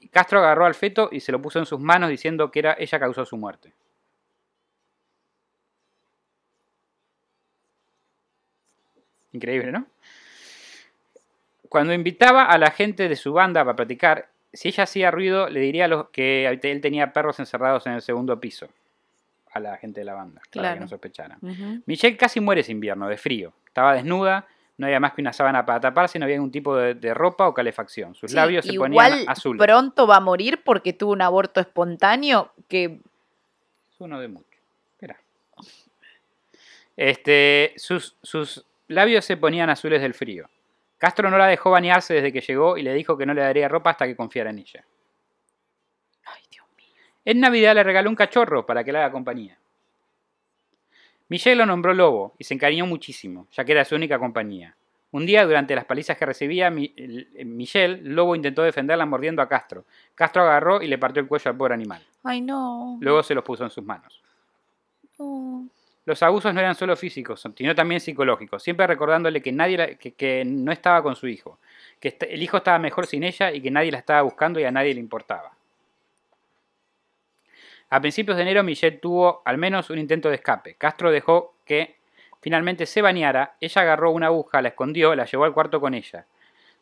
[0.07, 2.99] Castro agarró al feto y se lo puso en sus manos diciendo que era ella
[2.99, 3.73] causó su muerte.
[9.31, 9.85] Increíble, ¿no?
[11.67, 15.59] Cuando invitaba a la gente de su banda para platicar, si ella hacía ruido, le
[15.59, 18.67] diría a los que él tenía perros encerrados en el segundo piso.
[19.51, 20.73] a la gente de la banda, para Claro.
[20.75, 21.39] que no sospecharan.
[21.41, 21.81] Ujú.
[21.87, 23.51] Michelle casi muere ese invierno, de frío.
[23.65, 24.45] Estaba desnuda,
[24.79, 27.47] no había más que una sábana para taparse, no había ningún tipo de, de ropa
[27.47, 28.15] o calefacción.
[28.15, 29.61] Sus Sí, labios se igual ponían azules.
[29.63, 34.49] pronto va a morir porque tuvo un aborto espontáneo que Es uno de muchos.
[34.93, 35.17] Espera.
[36.97, 40.49] Este, sus, sus labios se ponían azules del frío.
[40.97, 43.67] Castro no la dejó bañarse desde que llegó y le dijo que no le daría
[43.69, 44.83] ropa hasta que confiara en ella.
[46.25, 46.87] Ay, Dios mío.
[47.25, 49.57] En Navidad le regaló un cachorro para que le haga compañía.
[51.29, 54.75] Michelle lo nombró Lobo y se encariñó muchísimo, ya que era su única compañía.
[55.11, 59.85] Un día, durante las palizas que recibía, el- Michelle, Lobo intentó defenderla mordiendo a Castro.
[60.13, 62.01] Castro agarró y le partió el cuello al pobre animal.
[62.23, 62.97] Ay, no.
[63.01, 64.21] Luego se los puso en sus manos.
[65.17, 65.67] no.
[66.05, 70.13] Los abusos no eran solo físicos, sino también psicológicos, siempre recordándole que, nadie la- que,
[70.13, 71.59] que no estaba con su hijo,
[71.99, 74.71] que el hijo estaba mejor sin ella y que nadie la estaba buscando y a
[74.71, 75.51] nadie le importaba.
[77.91, 80.75] A principios de enero Michelle tuvo al menos un intento de escape.
[80.75, 81.97] Castro dejó que
[82.41, 86.25] finalmente se bañara, ella agarró una aguja, la escondió, la llevó al cuarto con ella.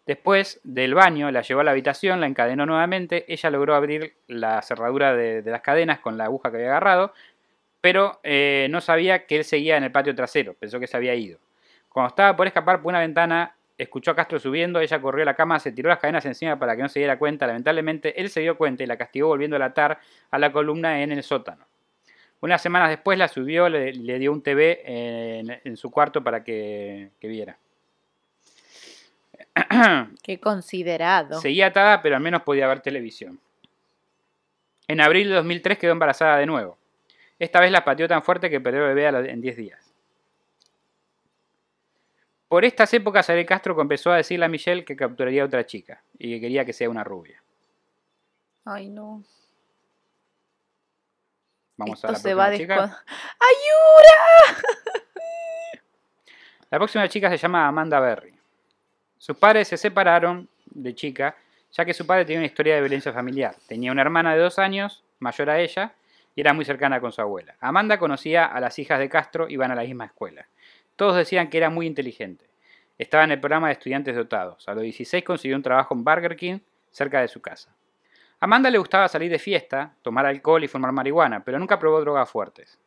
[0.06, 4.62] Después del baño, la llevó a la habitación, la encadenó nuevamente, ella logró abrir la
[4.62, 7.14] cerradura de, las cadenas con la aguja que había agarrado,
[7.82, 11.14] pero eh, no sabía que él seguía en el patio trasero, pensó que se había
[11.14, 11.40] ido.
[11.90, 15.36] Cuando estaba por escapar por una ventana, escuchó a Castro subiendo, ella corrió a la
[15.36, 18.42] cama, se tiró las cadenas encima para que no se diera cuenta, lamentablemente él se
[18.42, 20.00] dio cuenta y la castigó volviendo a atar
[20.32, 21.66] a la columna en el sótano.
[22.40, 26.44] Unas semanas después la subió, le, le dio un TV en, en su cuarto para
[26.44, 27.58] que, que viera.
[30.24, 31.42] Qué considerado.
[31.42, 33.40] Seguía atada, pero al menos podía ver televisión.
[34.88, 36.78] En abril de 2003 quedó embarazada de nuevo.
[37.40, 39.87] Esta vez la pateó tan fuerte que perdió el bebé en 10 días.
[42.48, 46.02] Por estas épocas, Ariel Castro empezó a decirle a Michelle que capturaría a otra chica
[46.18, 47.44] y que quería que sea una rubia.
[48.64, 49.24] Ay, no.
[51.76, 52.84] Vamos Esto a la se va chica.
[52.84, 54.62] ¡Ayura!
[56.70, 58.38] La próxima chica se llama Amanda Berry.
[59.18, 61.36] Sus padres se separaron de chica,
[61.72, 63.56] ya que su padre tenía una historia de violencia familiar.
[63.68, 65.94] Tenía una hermana de dos años, mayor a ella,
[66.36, 67.56] y era muy cercana con su abuela.
[67.60, 70.48] Amanda conocía a las hijas de Castro y iban a la misma escuela.
[70.98, 72.46] Todos decían que era muy inteligente.
[72.98, 74.68] Estaba en el programa de estudiantes dotados.
[74.68, 76.60] A los 16 consiguió un trabajo en Burger King,
[76.92, 77.70] cerca de su casa.
[78.40, 82.02] A Amanda le gustaba salir de fiesta, tomar alcohol y fumar marihuana, pero nunca probó
[82.02, 82.80] drogas fuertes.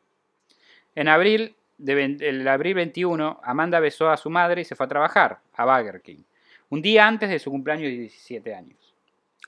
[0.96, 4.88] En abril, de el abril 21, Amanda besó a su madre y se fue a
[4.88, 6.22] trabajar a Burger King,
[6.68, 8.94] un día antes de su cumpleaños de 17 años.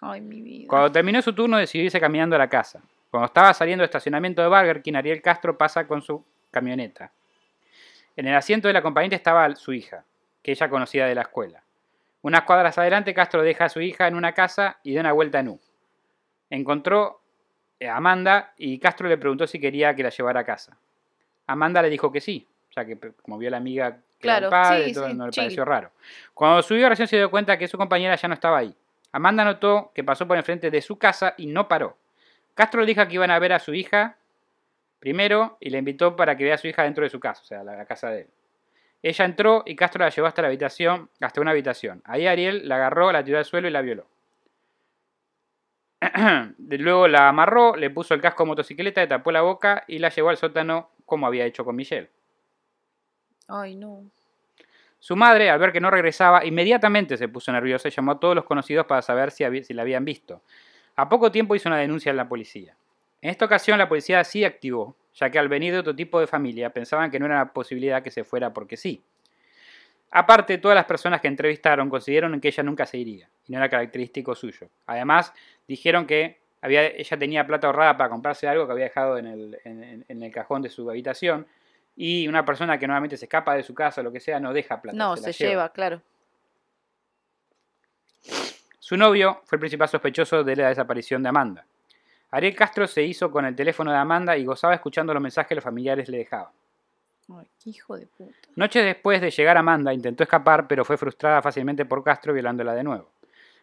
[0.00, 0.68] Ay, mi vida.
[0.68, 2.80] Cuando terminó su turno decidió irse caminando a la casa.
[3.10, 7.12] Cuando estaba saliendo del estacionamiento de Burger King, Ariel Castro pasa con su camioneta.
[8.16, 10.04] En el asiento de la compañera estaba su hija,
[10.42, 11.62] que ella conocía de la escuela.
[12.22, 15.40] Unas cuadras adelante, Castro deja a su hija en una casa y da una vuelta
[15.40, 15.60] en U.
[16.50, 17.20] Encontró
[17.80, 20.76] eh, a Amanda y Castro le preguntó si quería que la llevara a casa.
[21.46, 24.40] Amanda le dijo que sí, ya que como vio a la amiga que era el
[24.40, 25.90] Claro, padre, sí, todo, sí, no le pareció raro.
[26.32, 28.74] Cuando subió recién se dio cuenta que su compañera ya no estaba ahí.
[29.10, 31.96] Amanda notó que pasó por enfrente de su casa y no paró.
[32.54, 34.16] Castro le dijo que iban a ver a su hija
[35.02, 37.44] primero y le invitó para que vea a su hija dentro de su casa, o
[37.44, 38.26] sea, la, la casa de él.
[39.02, 42.00] Ella entró y Castro la llevó hasta la habitación, hasta una habitación.
[42.04, 44.06] Ahí Ariel la agarró, la tiró al suelo y la violó.
[46.58, 50.08] Luego la amarró, le puso el casco de motocicleta, le tapó la boca y la
[50.08, 52.10] llevó al sótano como había hecho con Michelle.
[53.48, 54.04] Ay, no.
[55.00, 58.36] Su madre, al ver que no regresaba, inmediatamente se puso nerviosa y llamó a todos
[58.36, 60.42] los conocidos para saber si, había- si la habían visto.
[60.94, 62.76] A poco tiempo hizo una denuncia en la policía.
[63.22, 66.26] En esta ocasión la policía sí activó, ya que al venir de otro tipo de
[66.26, 69.02] familia pensaban que no era una posibilidad que se fuera porque sí.
[70.10, 73.68] Aparte, todas las personas que entrevistaron consideraron que ella nunca se iría, y no era
[73.70, 74.68] característico suyo.
[74.86, 75.32] Además,
[75.66, 79.58] dijeron que había, ella tenía plata ahorrada para comprarse algo que había dejado en el,
[79.64, 81.46] en- el cajón de su habitación,
[81.96, 84.52] y una persona que normalmente se escapa de su casa o lo que sea no
[84.52, 84.96] deja plata.
[84.98, 86.02] No, se lleva, claro.
[88.78, 91.64] Su novio fue el principal sospechoso de la desaparición de Amanda.
[92.32, 95.54] Ariel Castro se hizo con el teléfono de Amanda y gozaba escuchando los mensajes que
[95.54, 96.50] los familiares le dejaban.
[97.28, 98.34] Ay, qué hijo de puta.
[98.56, 102.82] Noches después de llegar Amanda, intentó escapar, pero fue frustrada fácilmente por Castro violándola de
[102.82, 103.10] nuevo.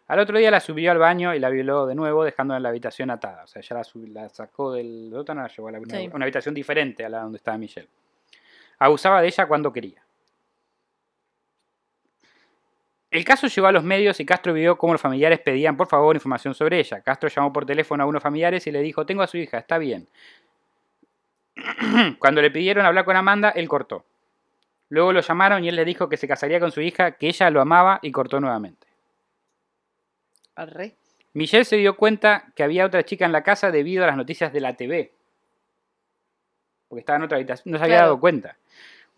[0.08, 2.70] Al otro día la subió al baño y la violó de nuevo, dejándola en la
[2.70, 3.44] habitación atada.
[3.44, 6.10] O sea, ya la, sacó del sótano la llevó a la- una, Sí.
[6.12, 7.90] una habitación diferente a la donde estaba Michelle.
[8.80, 10.02] Abusaba de ella cuando quería.
[13.12, 16.16] El caso llegó a los medios y Castro vio cómo los familiares pedían por favor
[16.16, 17.02] información sobre ella.
[17.02, 19.78] Castro llamó por teléfono a unos familiares y le dijo, tengo a su hija, está
[19.80, 20.08] bien.
[22.20, 24.06] Cuando le pidieron hablar con Amanda, él cortó.
[24.90, 27.50] Luego lo llamaron y él le dijo que se casaría con su hija, que ella
[27.50, 28.88] lo amaba y cortó nuevamente.
[30.56, 30.96] Arre.
[31.34, 34.52] Michelle se dio cuenta que había otra chica en la casa debido a las noticias
[34.54, 35.14] de la TV.
[36.88, 38.08] porque estaba en otra habitación, no se había Claro.
[38.08, 38.58] dado cuenta.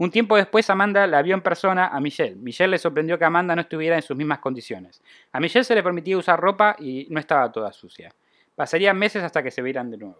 [0.02, 2.36] Un tiempo después, Amanda la vio en persona a Michelle.
[2.36, 5.00] Michelle le sorprendió que Amanda no estuviera en sus mismas condiciones.
[5.32, 8.12] A Michelle se le permitía usar ropa y no estaba toda sucia.
[8.56, 10.18] Pasarían meses hasta que se vieran de nuevo.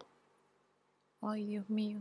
[1.24, 1.98] Ay, Dios mío.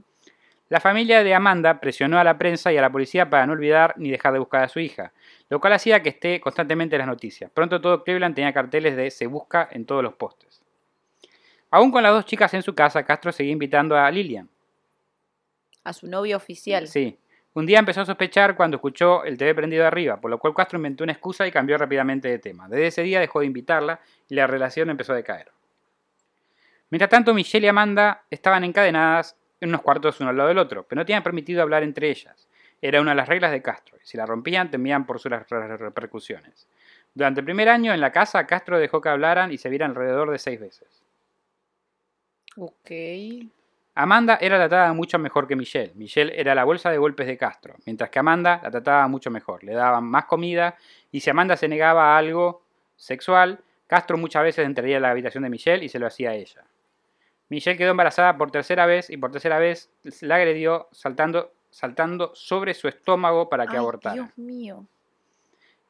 [0.68, 3.94] La familia de Amanda presionó a la prensa y a la policía para no olvidar
[3.96, 5.14] ni dejar de buscar a su hija,
[5.48, 7.50] lo cual hacía que esté constantemente en las noticias.
[7.50, 10.60] Pronto todo Cleveland tenía carteles de se busca en todos los postes.
[11.70, 14.50] Aún con las dos chicas en su casa, Castro seguía invitando a Lillian.
[15.82, 16.86] A su novio oficial.
[16.86, 17.16] Sí.
[17.54, 20.78] Un día empezó a sospechar cuando escuchó el TV prendido arriba, por lo cual Castro
[20.78, 22.68] inventó una excusa y cambió rápidamente de tema.
[22.68, 25.50] Desde ese día dejó de invitarla y la relación empezó a decaer.
[26.90, 30.84] Mientras tanto, Michelle y Amanda estaban encadenadas en unos cuartos uno al lado del otro,
[30.84, 32.48] pero no tenían permitido hablar entre ellas.
[32.80, 35.44] Era una de las reglas de Castro, y si la rompían temían por sus re-
[35.48, 36.66] re- repercusiones.
[37.14, 40.30] Durante el primer año en la casa, Castro dejó que hablaran y se vieran alrededor
[40.30, 41.02] de seis veces.
[42.56, 42.90] Ok.
[44.02, 45.92] Amanda era tratada mucho mejor que Michelle.
[45.94, 49.62] Michelle era la bolsa de golpes de Castro, mientras que Amanda la trataba mucho mejor.
[49.62, 50.76] Le daban más comida
[51.12, 52.62] y si Amanda se negaba a algo
[52.96, 56.34] sexual, Castro muchas veces entraría en la habitación de Michelle y se lo hacía a
[56.34, 56.64] ella.
[57.50, 59.90] Michelle quedó embarazada por tercera vez y por tercera vez
[60.22, 64.14] la agredió saltando, saltando sobre su estómago para que Ay, abortara.
[64.14, 64.86] Dios mío.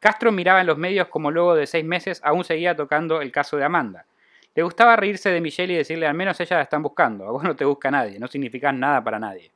[0.00, 3.56] Castro miraba en los medios como luego de seis meses aún seguía tocando el caso
[3.56, 4.06] de Amanda.
[4.54, 7.42] Le gustaba reírse de Michelle y decirle al menos ella la están buscando, a vos
[7.42, 9.52] no te busca nadie, no significas nada para nadie.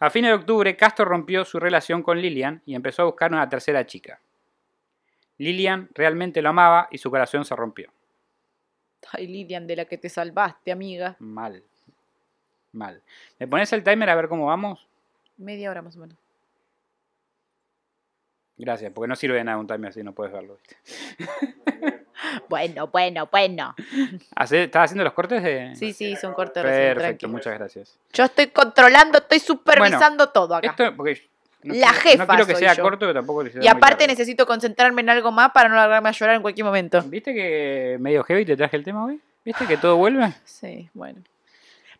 [0.00, 3.48] A fines de octubre, Castro rompió su relación con Lillian y empezó a buscar una
[3.48, 4.20] tercera chica.
[5.38, 7.90] Lillian realmente lo amaba y su corazón se rompió.
[9.12, 11.16] Ay, Lilian, de la que te salvaste, amiga.
[11.18, 11.62] Mal.
[12.72, 13.02] Mal.
[13.38, 14.86] ¿Me pones el timer a ver cómo vamos?
[15.36, 16.18] Media hora más o menos.
[18.58, 20.58] Gracias, porque no sirve de nada un timer así, no puedes verlo.
[20.58, 21.98] ¿viste?
[22.48, 23.74] Bueno, bueno, bueno.
[24.38, 25.74] ¿Estás haciendo los cortes de...?
[25.76, 27.26] Sí, sí, son cortes recién, Perfecto, tranqui.
[27.28, 27.96] muchas gracias.
[28.12, 30.68] Yo estoy controlando, estoy supervisando todo acá.
[30.70, 31.28] Esto, porque
[31.62, 32.82] no La quiero- jefa No quiero que soy sea yo.
[32.82, 36.08] corto, pero tampoco que sea y aparte necesito concentrarme en algo más para no largarme
[36.08, 37.00] a llorar en cualquier momento.
[37.02, 39.20] ¿Viste que medio heavy te traje el tema hoy?
[39.44, 40.32] ¿Viste que todo vuelve?
[40.44, 41.20] Sí, bueno.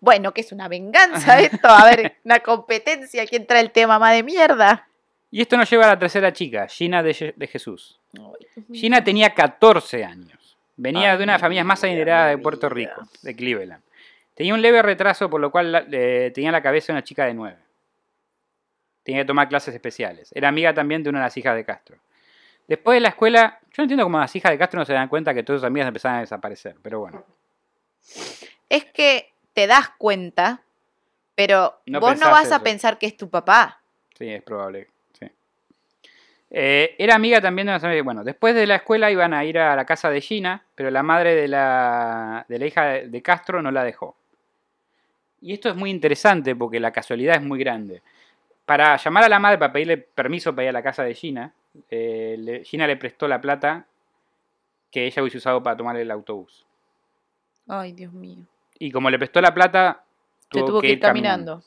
[0.01, 1.69] Bueno, que es una venganza esto.
[1.69, 3.25] A ver, una competencia.
[3.27, 4.88] ¿Quién trae el tema más de mierda?
[5.31, 8.01] Y esto nos lleva a la tercera chica, Gina de, Je- de Jesús.
[8.73, 10.57] Gina tenía 14 años.
[10.77, 12.69] Venía Ay, de una de las familias más adineradas de Puerto.
[12.69, 13.83] Rico, de Cleveland.
[14.35, 17.35] Tenía un leve retraso, por lo cual le- tenía la cabeza de una chica de
[17.35, 17.59] 9.
[19.03, 20.31] Tenía que tomar clases especiales.
[20.35, 21.97] Era amiga también de una de las hijas de Castro.
[22.67, 25.09] Después de la escuela, yo no entiendo cómo las hijas de Castro no se dan
[25.09, 27.25] cuenta que todas sus amigas empezaban a desaparecer, pero bueno.
[28.69, 30.63] Es que te das cuenta,
[31.35, 33.81] pero No vos no vas a pensar que es tu papá.
[34.17, 34.89] Sí, es probable.
[36.51, 38.05] Eh, era amiga también de amigas.
[38.05, 41.03] Bueno, después de la escuela iban a ir a la casa de Gina, pero la
[41.03, 44.17] madre de la, de la hija de, Castro no la dejó.
[45.41, 48.03] Y esto es muy interesante porque la casualidad es muy grande.
[48.65, 51.53] Para llamar a la madre para pedirle permiso para ir a la casa de Gina,
[51.91, 53.87] eh, le- Gina le prestó la plata
[54.91, 56.67] que ella hubiese usado para tomar el autobús.
[57.69, 58.45] Ay, Dios mío.
[58.79, 60.05] Y como le prestó la plata,
[60.51, 61.63] Se tuvo que ir caminando.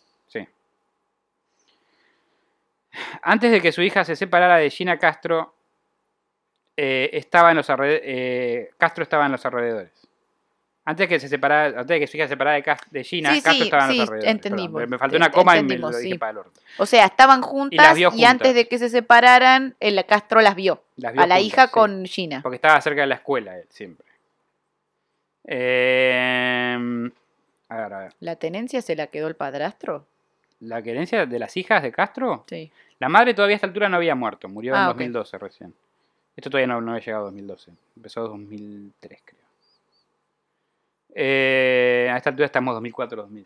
[3.22, 5.56] Antes de que su hija se separara de Gina Castro,
[6.78, 9.92] eh, estaba en los eh, Castro estaba en los alrededores.
[10.84, 13.04] Antes de que se separara, antes de que su hija se separara de, Cas- de
[13.04, 14.32] Gina, Sí, Castro sí, estaba en sí, los alrededores.
[14.36, 14.74] entendimos.
[14.74, 16.60] Perdón, me faltó una coma y me lo dije para el orto.
[16.78, 20.84] O sea, estaban juntas y, antes de que se separaran, el Castro las vio.
[20.96, 22.42] Las vio a la juntas, hija con Gina.
[22.42, 24.08] Porque estaba cerca de la escuela él, siempre.
[25.46, 26.76] Eh,
[27.70, 28.14] a ver, a ver.
[28.20, 30.08] ¿La tenencia se la quedó el padrastro?
[30.62, 32.46] ¿La querencia de las hijas de Castro?
[32.48, 32.72] Sí.
[33.00, 34.96] La madre todavía a esta altura no había muerto, murió en Ah, ok.
[34.98, 35.74] 2012 recién.
[36.36, 39.42] Esto todavía no, no había llegado a 2012, empezó en 2003 creo.
[41.14, 43.46] Eh, a esta altura estamos 2004-2005.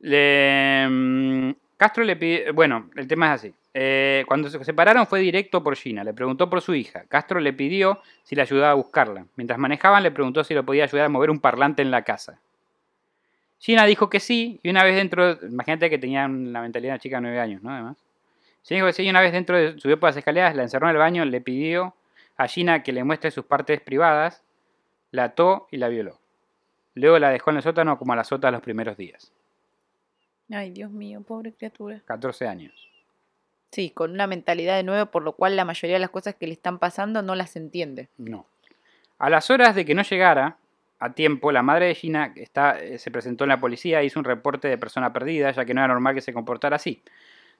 [0.00, 3.54] Le, mm, Castro le pidió, bueno, el tema es así.
[3.74, 7.04] Eh, cuando se separaron fue directo por Gina, le preguntó por su hija.
[7.08, 9.26] Castro le pidió si le ayudaba a buscarla.
[9.36, 12.40] Mientras manejaban le preguntó si lo podía ayudar a mover un parlante en la casa.
[13.58, 16.98] Gina dijo que sí, y una vez dentro, imagínate que tenía la mentalidad de una
[16.98, 17.70] chica de 9 años, ¿no?
[17.70, 17.96] Además.
[18.62, 20.86] Gina dijo que sí, y una vez dentro, de, subió por las escaleras, la encerró
[20.86, 21.94] en el baño, le pidió
[22.36, 24.42] a Gina que le muestre sus partes privadas,
[25.10, 26.18] la ató y la violó.
[26.94, 29.32] Luego la dejó en el sótano como a la sota los primeros días.
[30.50, 32.00] Ay, Dios mío, pobre criatura.
[32.04, 32.88] 14 años.
[33.72, 36.46] Sí, con una mentalidad de nueve, por lo cual la mayoría de las cosas que
[36.46, 38.08] le están pasando no las entiende.
[38.16, 38.46] No.
[39.18, 40.56] A las horas de que no llegara
[40.98, 44.18] a tiempo, la madre de Gina está, eh, se presentó en la policía e hizo
[44.18, 47.02] un reporte de persona perdida, ya que no era normal que se comportara así.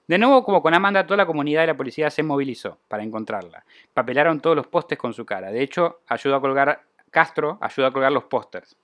[0.07, 3.63] De nuevo, como con Amanda, toda la comunidad y la policía se movilizó para encontrarla.
[3.93, 5.51] Papelaron todos los postes con su cara.
[5.51, 8.75] De hecho, ayudó a colgar, Castro ayudó a colgar los pósters.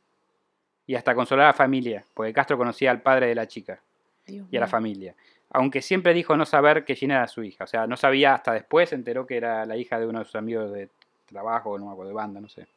[0.86, 3.80] y hasta consolar a la familia, porque Castro conocía al padre de la chica
[4.28, 5.16] Dios y a la familia.
[5.50, 7.64] Aunque siempre dijo no saber que Gina era su hija.
[7.64, 10.26] O sea, no sabía hasta después, se enteró que era la hija de uno de
[10.26, 10.90] sus amigos de
[11.26, 12.68] trabajo, no de banda, no sé.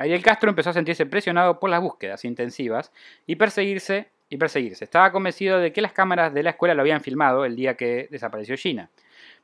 [0.00, 2.90] Ariel Castro empezó a sentirse presionado por las búsquedas intensivas
[3.26, 4.82] y perseguirse y perseguirse.
[4.82, 8.08] Estaba convencido de que las cámaras de la escuela lo habían filmado el día que
[8.10, 8.88] desapareció Gina,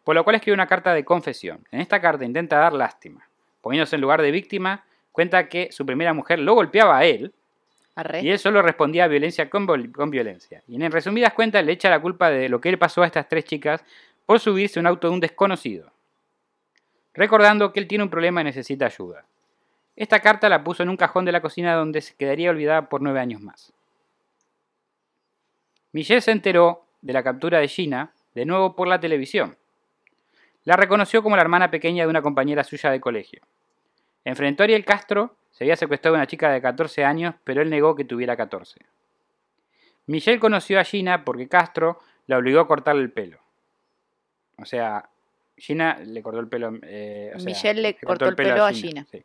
[0.02, 1.66] por lo cual escribió una carta de confesión.
[1.70, 3.28] En esta carta intenta dar lástima.
[3.60, 7.34] Poniéndose en lugar de víctima, cuenta que su primera mujer lo golpeaba a él
[7.94, 8.22] Arre.
[8.22, 9.66] y él solo respondía a violencia con
[10.10, 10.62] violencia.
[10.66, 13.28] Y en resumidas cuentas le echa la culpa de lo que le pasó a estas
[13.28, 13.84] tres chicas
[14.24, 15.92] por subirse a un auto de un desconocido.
[17.12, 19.26] Recordando que él tiene un problema y necesita ayuda.
[19.96, 23.00] Esta carta la puso en un cajón de la cocina donde se quedaría olvidada por
[23.00, 23.72] nueve años más.
[25.92, 29.56] Michelle se enteró de la captura de Gina de nuevo por la televisión.
[30.64, 33.40] La reconoció como la hermana pequeña de una compañera suya de colegio.
[34.24, 37.70] Enfrentó a Ariel Castro, se había secuestrado a una chica de 14 años, pero él
[37.70, 38.80] negó que tuviera 14.
[40.06, 43.38] Michelle conoció a Gina porque Castro la obligó a cortarle el pelo.
[44.58, 45.08] O sea,
[45.56, 46.78] Gina le cortó el pelo.
[46.82, 49.06] eh, o sea, Michelle le cortó el pelo a Gina.
[49.10, 49.24] sí.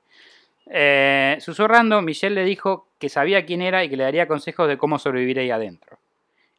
[0.68, 4.78] Eh, susurrando, Michelle le dijo que sabía quién era y que le daría consejos de
[4.78, 5.98] cómo sobrevivir ahí adentro.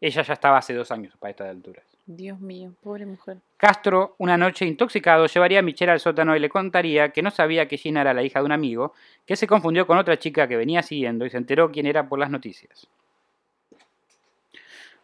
[0.00, 1.84] Ella ya estaba hace dos años para estas alturas.
[2.06, 3.38] Dios mío, pobre mujer.
[3.56, 7.68] Castro, una noche intoxicado, llevaría a Michelle al sótano y le contaría que no sabía
[7.68, 10.56] que Gina era la hija de un amigo, que se confundió con otra chica que
[10.56, 12.88] venía siguiendo y se enteró quién era por las noticias.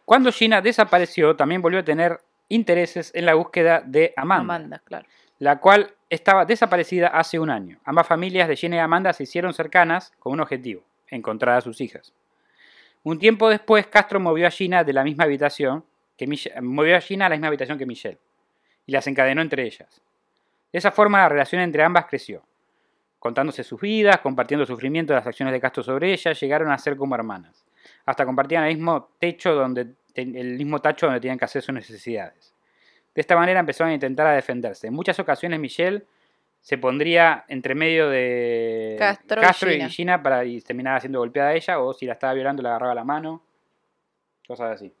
[0.03, 5.07] Cuando Gina desapareció, también volvió a tener intereses en la búsqueda de Amanda, Amanda, claro.
[5.37, 7.79] la cual estaba desaparecida hace un año.
[7.83, 11.81] Ambas familias de Gina y Amanda se hicieron cercanas con un objetivo, encontrar a sus
[11.81, 12.13] hijas.
[13.03, 15.85] Un tiempo después, Castro movió a Gina de la misma habitación
[16.17, 18.19] que Mich- movió a Gina a la misma habitación que Michelle
[18.85, 20.01] y las encadenó entre ellas.
[20.71, 22.43] De esa forma, la relación entre ambas creció.
[23.19, 26.95] Contándose sus vidas, compartiendo sufrimiento de las acciones de Castro sobre ellas, llegaron a ser
[26.95, 27.65] como hermanas.
[28.05, 32.53] Hasta compartían el mismo techo donde el mismo tacho donde tenían que hacer sus necesidades.
[33.15, 34.87] De esta manera empezaron a intentar a defenderse.
[34.87, 36.03] En muchas ocasiones Michelle
[36.61, 38.95] se pondría entre medio de
[39.41, 39.89] Castro y y Gina.
[39.89, 42.93] Gina para y terminaba siendo golpeada a ella, o si la estaba violando le agarraba
[42.93, 43.43] la mano,
[44.47, 44.93] cosas así.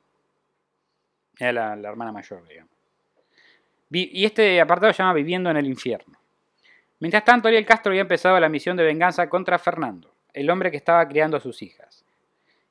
[1.37, 2.71] Era la, la hermana mayor, digamos.
[3.89, 6.17] Vi- y este apartado se llama Viviendo en el infierno.
[6.99, 10.77] Mientras tanto, Ariel Castro había empezado la misión de venganza contra Fernando, el hombre que
[10.77, 12.03] estaba criando a sus hijas,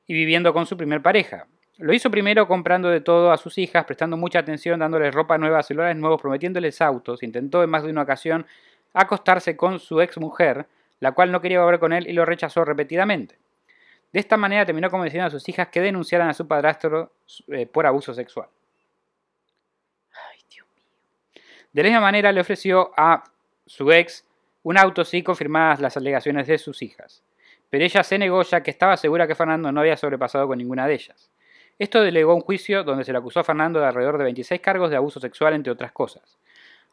[0.07, 1.47] y viviendo con su primer pareja.
[1.79, 5.63] Lo hizo primero comprando de todo a sus hijas, prestando mucha atención, dándoles ropa nueva,
[5.63, 7.23] celulares nuevos, prometiéndoles autos.
[7.23, 8.47] Intentó en más de una ocasión
[8.93, 10.67] acostarse con su ex mujer,
[10.99, 13.39] la cual no quería volver con él y lo rechazó repetidamente.
[14.13, 17.13] De esta manera terminó convenciendo a sus hijas que denunciaran a su padrastro
[17.47, 18.49] eh, por abuso sexual.
[20.13, 21.43] Ay, Dios mío.
[21.73, 23.23] De la misma manera le ofreció a
[23.67, 24.25] su ex
[24.65, 27.23] un auto si confirmadas las alegaciones de sus hijas.
[27.71, 30.89] Pero ella se negó ya que estaba segura que Fernando no había sobrepasado con ninguna
[30.89, 31.31] de ellas.
[31.79, 34.91] Esto delegó un juicio donde se le acusó a Fernando de alrededor de 26 cargos
[34.91, 36.39] de abuso sexual, entre otras cosas.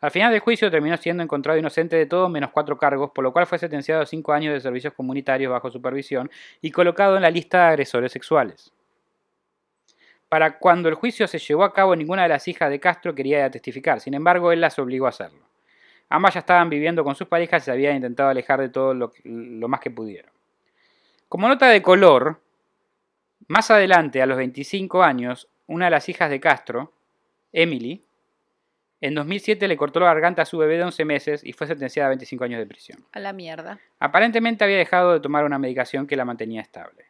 [0.01, 3.33] Al final del juicio terminó siendo encontrado inocente de todo menos cuatro cargos, por lo
[3.33, 6.29] cual fue sentenciado a cinco años de servicios comunitarios bajo supervisión
[6.61, 8.71] y colocado en la lista de agresores sexuales.
[10.29, 13.49] Para cuando el juicio se llevó a cabo, ninguna de las hijas de Castro quería
[13.49, 15.45] testificar, sin embargo, él las obligó a hacerlo.
[16.09, 19.11] Ambas ya estaban viviendo con sus parejas y se habían intentado alejar de todo lo,
[19.23, 20.31] lo más que pudieron.
[21.29, 22.39] Como nota de color,
[23.47, 26.93] más adelante, a los 25 años, una de las hijas de Castro,
[27.53, 28.03] Emily,
[29.01, 32.07] en 2007 le cortó la garganta a su bebé de 11 meses y fue sentenciada
[32.07, 33.05] a 25 años de prisión.
[33.11, 33.79] A la mierda.
[33.99, 37.05] Aparentemente había dejado de tomar una medicación que la mantenía estable.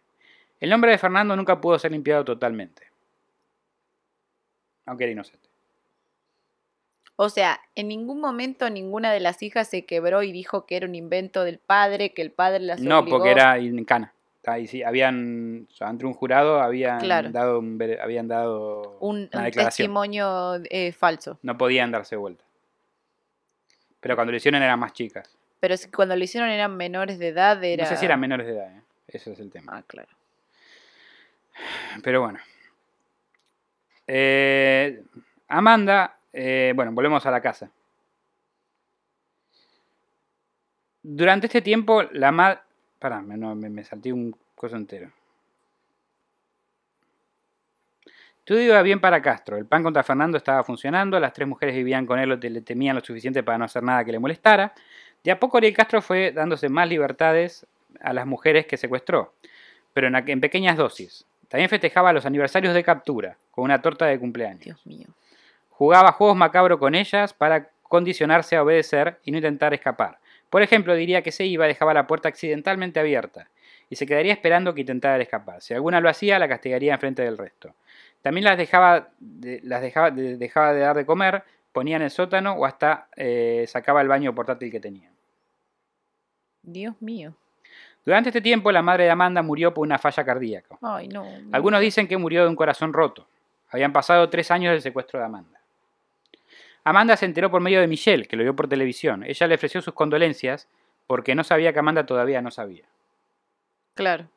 [0.60, 2.89] El nombre de Fernando nunca pudo ser limpiado totalmente,
[4.86, 5.50] aunque era inocente.
[7.17, 10.88] O sea, en ningún momento ninguna de las hijas se quebró y dijo que era
[10.88, 13.17] un invento del padre, que el padre las No, obligó.
[13.17, 14.13] porque era en cana.
[14.47, 17.31] Ahí sí, habían, o sea, ante un jurado habían Claro.
[17.31, 21.39] dado, un habían dado un, una un testimonio eh, falso.
[21.41, 22.43] No podían darse vuelta.
[23.99, 25.36] Pero cuando lo hicieron eran más chicas.
[25.60, 27.83] Pero cuando lo hicieron eran menores de edad, era...
[27.83, 28.81] No sé si eran menores de edad, ¿eh?
[29.08, 29.77] ese es el tema.
[29.77, 30.10] Ah, claro.
[32.04, 32.37] Pero bueno.
[34.06, 35.02] Eh,
[35.48, 37.71] Amanda, eh, bueno, volvemos a la casa.
[41.02, 42.60] Durante este tiempo, la madre...
[43.00, 45.12] Pará, me, no, me, me salté un coso entero.
[48.46, 49.58] Todo iba bien para Castro.
[49.58, 51.19] El plan contra Fernando estaba funcionando.
[51.19, 54.06] Las tres mujeres vivían con él o le temían lo suficiente para no hacer nada
[54.06, 54.73] que le molestara.
[55.23, 57.65] De a poco Ariel Castro fue dándose más libertades
[58.00, 59.33] a las mujeres que secuestró,
[59.93, 61.25] pero en, en pequeñas dosis.
[61.48, 64.63] También festejaba los aniversarios de captura con una torta de cumpleaños.
[64.63, 65.08] Dios mío.
[65.69, 70.19] Jugaba juegos macabros con ellas para condicionarse a obedecer y no intentar escapar.
[70.50, 73.50] Por ejemplo, diría que se iba, dejaba la puerta accidentalmente abierta
[73.89, 75.62] y se quedaría esperando que intentara escapar.
[75.62, 77.73] Si alguna lo hacía, la castigaría enfrente del resto.
[78.21, 82.12] También las dejaba de, las dejaba, de, dejaba de dar de comer, ponía en el
[82.12, 85.10] sótano o hasta eh, sacaba el baño portátil que tenía.
[86.63, 87.35] Dios mío.
[88.06, 90.77] Durante este tiempo, la madre de Amanda murió por una falla cardíaca.
[90.81, 91.25] Ay, no.
[91.52, 93.27] Algunos dicen que murió de un corazón roto.
[93.69, 95.60] Habían pasado tres años del secuestro de Amanda.
[96.86, 99.23] Amanda se enteró por medio de Michelle, que lo vio por televisión.
[99.23, 100.69] Ella le ofreció sus condolencias
[101.08, 102.86] porque no sabía que Amanda todavía no sabía.
[103.96, 104.29] Claro.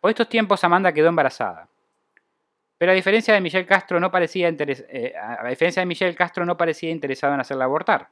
[0.00, 1.68] Por estos tiempos Amanda quedó embarazada.
[2.78, 6.46] Pero a diferencia de Michelle Castro no parecía interes- eh, a diferencia de Michelle Castro
[6.46, 8.08] no parecía interesado en hacerla abortar,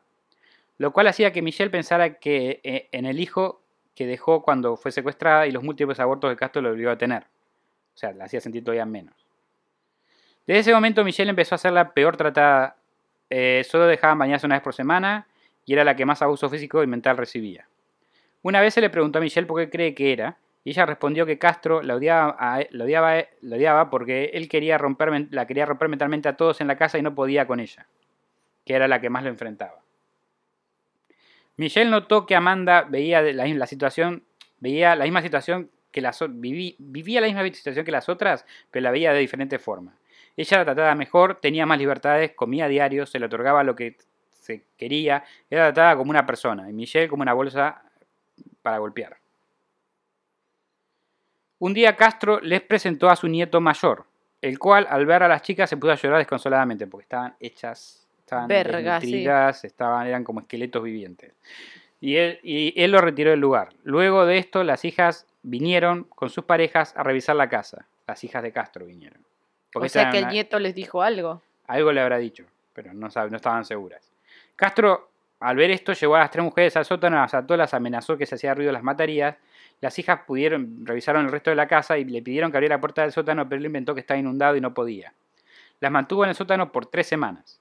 [0.78, 3.62] lo cual hacía que Michelle pensara que eh, en el hijo
[3.94, 7.22] que dejó cuando fue secuestrada y los múltiples abortos que Castro le obligó a tener.
[7.94, 9.14] O sea, la hacía sentir todavía menos.
[10.46, 12.75] Desde ese momento Michelle empezó a ser la peor tratada.
[13.30, 15.26] Eh, solo dejaban bañarse una vez por semana
[15.64, 17.66] y era la que más abuso físico y mental recibía.
[18.42, 21.26] Una vez se le preguntó a Michelle por qué cree que era, y ella respondió
[21.26, 22.36] que Castro la odiaba,
[22.70, 26.66] la odiaba, la odiaba porque él quería romper, la quería romper mentalmente a todos en
[26.66, 27.86] la casa y no podía con ella,
[28.64, 29.80] que era la que más lo enfrentaba.
[31.56, 34.24] Michelle notó que Amanda veía la, situación,
[34.58, 38.90] veía la misma situación que las vivía la misma situación que las otras, pero la
[38.90, 39.94] veía de diferente forma.
[40.36, 43.96] Ella la trataba mejor, tenía más libertades, comía a diario, se le otorgaba lo que
[44.32, 47.82] se quería, era tratada como una persona, y Michelle como una bolsa
[48.62, 49.16] para golpear.
[51.58, 54.04] Un día Castro les presentó a su nieto mayor,
[54.42, 58.06] el cual al ver a las chicas se puso a llorar desconsoladamente porque estaban hechas,
[58.18, 59.26] estaban Verga, sí.
[59.64, 61.32] estaban, eran como esqueletos vivientes.
[61.98, 63.70] Y él, y él lo retiró del lugar.
[63.82, 67.86] Luego de esto, las hijas vinieron con sus parejas a revisar la casa.
[68.06, 69.24] Las hijas de Castro vinieron.
[69.72, 71.42] Porque o sea que el nieto les dijo algo.
[71.66, 74.10] algo le habrá dicho, pero no, no estaban seguras.
[74.54, 75.10] Castro,
[75.40, 78.26] al ver esto, llevó a las tres mujeres al sótano, las ató, las amenazó que
[78.26, 79.38] si hacía ruido las mataría.
[79.80, 82.80] Las hijas pudieron, revisaron el resto de la casa y le pidieron que abriera la
[82.80, 85.12] puerta del sótano, pero él inventó que estaba inundado y no podía.
[85.80, 87.60] Las mantuvo en el sótano por tres semanas.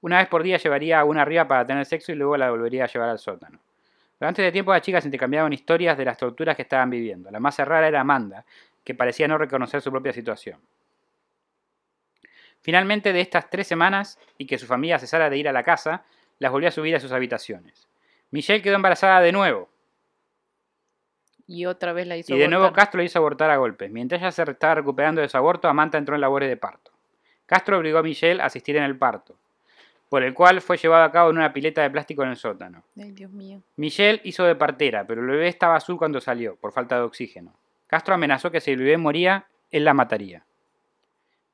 [0.00, 2.84] Una vez por día llevaría a una arriba para tener sexo y luego la volvería
[2.84, 3.60] a llevar al sótano.
[4.18, 7.30] Durante este tiempo las chicas intercambiaban historias de las torturas que estaban viviendo.
[7.30, 8.44] La más rara era Amanda,
[8.82, 10.58] que parecía no reconocer su propia situación.
[12.64, 16.02] Finalmente, de estas tres semanas y que su familia cesara de ir a la casa,
[16.38, 17.86] las volvió a subir a sus habitaciones.
[18.30, 19.68] Michelle quedó embarazada de nuevo,
[21.46, 22.72] Y otra vez la hizo y de nuevo.
[22.72, 23.90] Castro la hizo abortar a golpes.
[23.90, 26.90] Mientras ella se estaba recuperando de su aborto, Amanda entró en labores de parto.
[27.44, 29.36] Castro obligó a Michelle a asistir en el parto,
[30.08, 32.82] por el cual fue llevado a cabo en una pileta de plástico en el sótano.
[32.98, 33.60] Ay, Dios mío.
[33.76, 37.52] Michelle hizo de partera, pero el bebé estaba azul cuando salió, por falta de oxígeno.
[37.86, 40.46] Castro amenazó que si el bebé moría, él la mataría.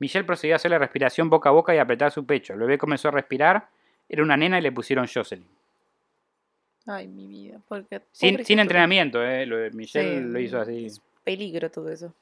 [0.01, 2.53] Michelle procedió a hacerle respiración boca a boca y a apretar su pecho.
[2.53, 3.67] El bebé comenzó a respirar,
[4.09, 5.47] era una nena y le pusieron Jocelyn.
[6.87, 7.59] Ay, mi vida.
[7.67, 10.87] Porque, Sin, entrenamiento, eh, lo Michelle Sí, lo hizo así.
[10.87, 12.15] es peligro todo eso.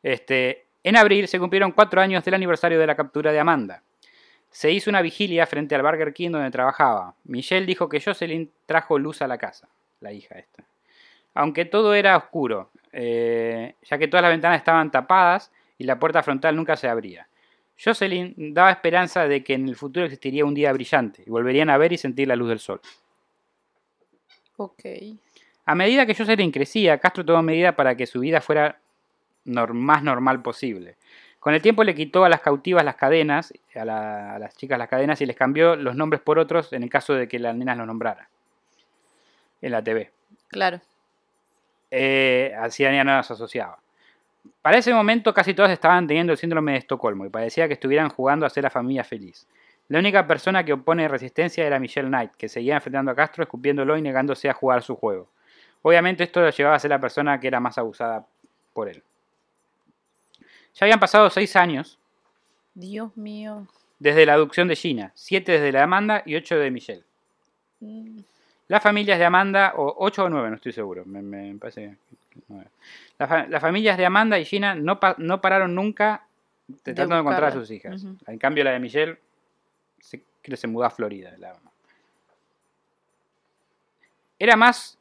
[0.00, 3.82] Este, en abril se cumplieron cuatro años del aniversario de la captura de Amanda.
[4.48, 7.16] Se hizo una vigilia frente al Burger King donde trabajaba.
[7.24, 10.62] Michelle dijo que Jocelyn trajo luz a la casa, la hija esta.
[11.34, 16.22] Aunque todo era oscuro, eh, ya que todas las ventanas estaban tapadas y la puerta
[16.22, 17.28] frontal nunca se abría.
[17.82, 21.78] Jocelyn daba esperanza de que en el futuro existiría un día brillante y volverían a
[21.78, 22.80] ver y sentir la luz del sol.
[24.56, 24.84] Ok.
[25.64, 28.78] A medida que Jocelyn crecía, Castro tomó medidas para que su vida fuera
[29.44, 30.96] más normal posible.
[31.40, 34.78] Con el tiempo le quitó a las cautivas las cadenas, a, la- a las chicas
[34.78, 37.56] las cadenas, y les cambió los nombres por otros en el caso de que las
[37.56, 38.28] nenas los nombrara
[39.60, 40.12] en la TV.
[40.48, 40.80] Claro.
[41.90, 43.78] Eh, así ya no las asociaba.
[44.60, 48.08] Para ese momento casi todas estaban teniendo el síndrome de Estocolmo y parecía que estuvieran
[48.08, 49.46] jugando a ser la familia feliz.
[49.88, 53.96] La única persona que opone resistencia era Michelle Knight, que seguía enfrentando a Castro, escupiéndolo
[53.96, 55.28] y negándose a jugar su juego.
[55.82, 58.24] Obviamente esto lo llevaba a ser la persona que era más abusada
[58.72, 59.02] por él.
[60.74, 61.98] Ya habían pasado seis años
[62.74, 63.66] Dios mío.
[63.98, 67.04] desde la adopción de Gina, siete desde la de Amanda y ocho de Michelle.
[67.80, 68.20] Mm,
[68.68, 71.96] Las familias de Amanda, o 8 o 9, no estoy seguro, me, me parece
[73.18, 76.26] Las, fa- las familias de Amanda y Gina no, pa- no pararon nunca
[76.82, 78.04] tratando de, encontrar a sus hijas.
[78.26, 79.18] En cambio, la de Michelle
[80.00, 81.32] se, creo que se mudó a Florida.
[81.38, 81.54] la-
[84.38, 84.98] Era más.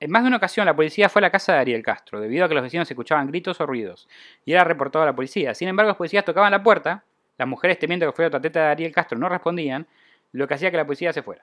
[0.00, 2.44] En más de una ocasión, la policía fue a la casa de Ariel Castro, debido
[2.44, 4.06] a que los vecinos escuchaban gritos o ruidos,
[4.44, 5.54] y era reportado a la policía.
[5.54, 7.04] Sin embargo, los policías tocaban la puerta,
[7.38, 9.86] las mujeres temiendo que fuera otra teta de Ariel Castro no respondían,
[10.32, 11.42] lo que hacía que la policía se fuera.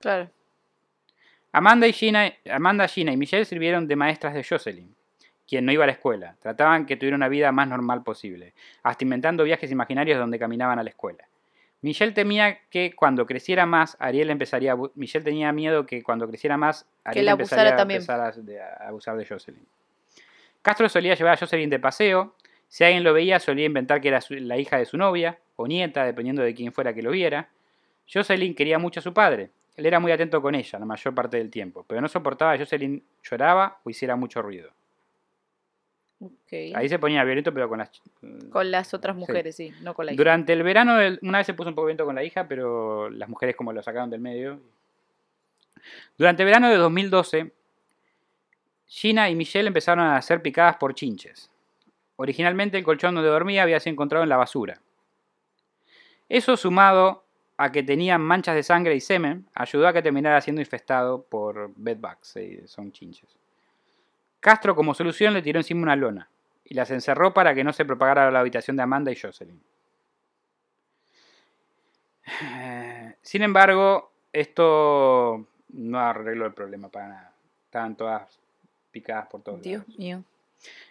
[0.00, 0.28] Claro.
[1.56, 4.92] Amanda, y Gina, Amanda, Gina y Michelle sirvieron de maestras de Jocelyn,
[5.46, 6.34] quien no iba a la escuela.
[6.40, 10.82] Trataban que tuviera una vida más normal posible, hasta inventando viajes imaginarios donde caminaban a
[10.82, 11.24] la escuela.
[11.80, 14.76] Michelle temía que cuando creciera más, Ariel empezaría a...
[14.96, 18.00] Michelle tenía miedo que cuando creciera más, Ariel empezaría a también.
[18.00, 19.64] empezar a, de- a abusar de Jocelyn.
[20.62, 22.34] Castro solía llevar a Jocelyn de paseo.
[22.68, 25.68] Si alguien lo veía, solía inventar que era su- la hija de su novia o
[25.68, 27.48] nieta, dependiendo de quién fuera que lo viera.
[28.12, 29.50] Jocelyn quería mucho a su padre.
[29.76, 32.60] Él era muy atento con ella la mayor parte del tiempo, pero no soportaba que
[32.60, 34.70] Jocelyn lloraba o hiciera mucho ruido.
[36.74, 37.90] Ahí se ponía violento, pero con las...
[38.50, 40.16] Con las otras mujeres, sí, no con la hija.
[40.18, 43.28] Durante el verano, una vez se puso un poco violento con la hija, pero las
[43.28, 44.60] mujeres como lo sacaron del medio.
[46.16, 47.52] Durante el verano de 2012,
[48.86, 51.50] Gina y Michelle empezaron a ser picadas por chinches.
[52.16, 54.80] Originalmente el colchón donde dormía había sido encontrado en la basura.
[56.28, 57.23] Eso sumado
[57.56, 61.72] a que tenían manchas de sangre y semen, ayudó a que terminara siendo infestado por
[61.76, 63.36] bedbugs, eh, son chinches.
[64.40, 66.28] Castro como solución le tiró encima una lona
[66.64, 69.60] y las encerró para que no se propagara a la habitación de Amanda y Jocelyn.
[73.22, 77.32] Sin embargo, esto no arregló el problema para nada.
[77.66, 78.40] Estaban todas
[78.90, 79.98] picadas por todos Dios lados.
[79.98, 80.24] mío.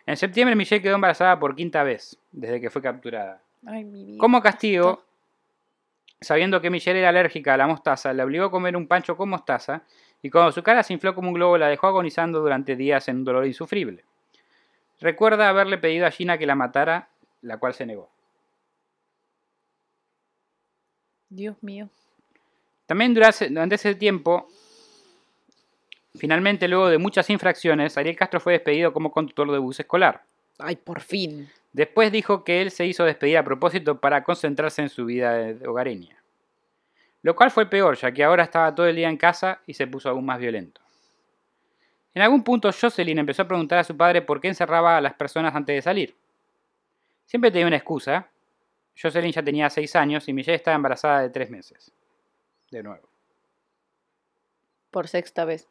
[0.05, 3.41] En septiembre Michelle quedó embarazada por quinta vez, desde que fue capturada.
[3.65, 4.17] Ay, mi vida.
[4.19, 5.03] Como castigo,
[6.23, 9.29] sabiendo que Michelle era alérgica a la mostaza, le obligó a comer un pancho con
[9.29, 9.83] mostaza
[10.21, 13.17] y cuando su cara se infló como un globo la dejó agonizando durante días en
[13.17, 14.05] un dolor insufrible.
[14.99, 17.09] Recuerda haberle pedido a Gina que la matara,
[17.41, 18.09] la cual se negó.
[21.29, 21.89] Dios mío.
[22.85, 24.47] También durante, durante ese tiempo,
[26.15, 30.23] finalmente luego de muchas infracciones, Ariel Castro fue despedido como conductor de bus escolar.
[30.59, 31.49] Ay, por fin.
[31.73, 36.23] Después dijo que él se hizo despedir a propósito para concentrarse en su vida hogareña.
[37.23, 39.87] Lo cual fue peor, ya que ahora estaba todo el día en casa y se
[39.87, 40.81] puso aún más violento.
[42.13, 45.15] En algún punto Jocelyn empezó a preguntar a su padre por qué encerraba a las
[45.15, 46.15] personas antes de salir.
[47.25, 48.27] Siempre tenía una excusa.
[49.01, 51.91] Jocelyn ya tenía 6 años y Michelle estaba embarazada de 3 meses.
[52.69, 53.09] De nuevo.
[54.91, 55.67] Por sexta vez.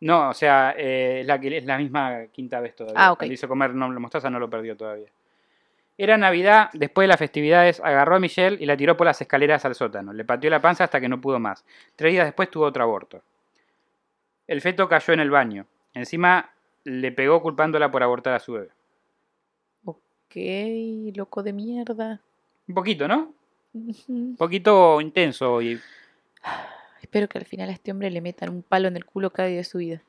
[0.00, 3.00] No, o sea, eh, es, la es la misma quinta vez todavía.
[3.00, 3.18] Ah, ok.
[3.18, 5.08] Cuando hizo comer no, la mostaza no lo perdió todavía.
[5.96, 9.64] Era Navidad, después de las festividades, agarró a Michelle y la tiró por las escaleras
[9.64, 10.12] al sótano.
[10.12, 11.64] Le pateó la panza hasta que no pudo más.
[11.94, 13.22] Tres días después tuvo otro aborto.
[14.46, 15.66] El feto cayó en el baño.
[15.94, 16.50] Encima
[16.82, 18.70] le pegó culpándola por abortar a su bebé.
[19.84, 22.20] Ok, loco de mierda.
[22.66, 23.32] Un poquito, ¿no?
[23.72, 25.80] Un poquito intenso y
[27.04, 29.46] Espero que al final a este hombre le metan un palo en el culo cada
[29.48, 30.00] día de su vida.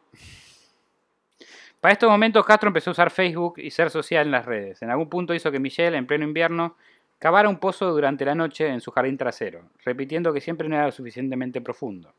[1.81, 4.81] Para estos momentos Castro empezó a usar Facebook y ser social en las redes.
[4.81, 6.77] En algún punto hizo que Michelle, en pleno invierno,
[7.19, 10.85] cavara un pozo durante la noche en su jardín trasero, repitiendo que siempre no era
[10.85, 12.13] lo suficientemente profundo.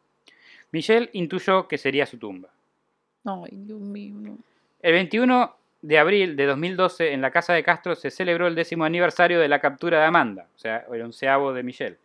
[0.73, 2.51] Michelle intuyó que sería su tumba.
[3.25, 4.15] Ay, Dios mío.
[4.15, 4.37] no.
[4.83, 8.85] El 21 de abril de 2012, en la casa de Castro, se celebró el décimo
[8.85, 11.97] aniversario de la captura de Amanda, o sea, el onceavo de Michelle,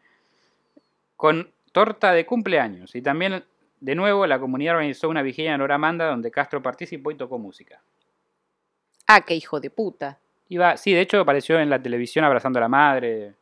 [1.18, 2.96] con torta de cumpleaños.
[2.96, 3.44] Y también,
[3.80, 7.16] de nuevo, la comunidad organizó una vigilia en honor a Amanda, donde Castro participó y
[7.16, 7.82] tocó música.
[9.08, 10.20] Ah, qué hijo de puta.
[10.50, 13.34] Iba, sí, de hecho apareció en la televisión abrazando a la madre.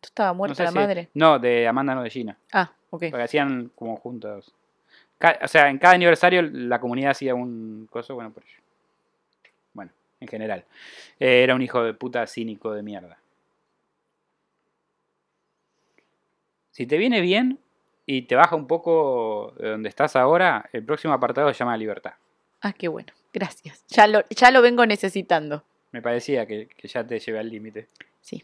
[0.00, 1.08] ¿Tú estaba No muerta sé la si- madre?
[1.14, 2.36] No, de Amanda, no de Gina.
[2.52, 3.04] Ah, ok.
[3.10, 4.52] Porque hacían como juntos.
[5.42, 8.58] O sea, en cada aniversario la comunidad hacía un coso, bueno, por ello.
[9.72, 10.64] Bueno, en general.
[11.18, 13.16] Eh, era un hijo de puta cínico de mierda.
[16.74, 17.60] Si te viene bien
[18.04, 22.14] y te baja un poco de donde estás ahora, el próximo apartado se llama Libertad.
[22.62, 23.12] Ah, qué bueno.
[23.32, 23.84] Gracias.
[23.86, 25.62] Ya lo, ya lo vengo necesitando.
[25.92, 27.86] Me parecía que, que ya te llevé al límite.
[28.20, 28.42] Sí.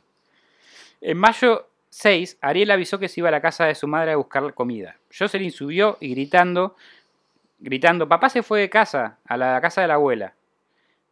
[1.01, 4.17] En mayo 6, Ariel avisó que se iba a la casa de su madre a
[4.17, 4.97] buscar comida.
[5.13, 6.77] Jocelyn subió y gritando,
[7.59, 10.35] gritando, papá se fue de casa, a la casa de la abuela.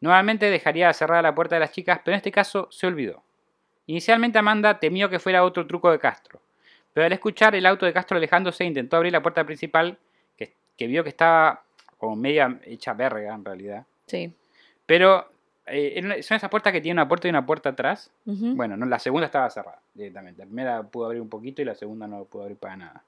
[0.00, 3.24] Nuevamente dejaría cerrada la puerta de las chicas, pero en este caso se olvidó.
[3.86, 6.40] Inicialmente Amanda temió que fuera otro truco de Castro,
[6.92, 9.98] pero al escuchar el auto de Castro alejándose intentó abrir la puerta principal,
[10.36, 11.62] que, que vio que estaba
[11.98, 13.84] como media hecha verga en realidad.
[14.06, 14.32] Sí.
[14.86, 15.28] Pero
[15.70, 18.10] eh, son esas puertas que tienen una puerta y una puerta atrás.
[18.24, 20.40] Bueno, no, la segunda estaba cerrada directamente.
[20.40, 23.02] La primera pudo abrir un poquito y la segunda no pudo abrir para nada.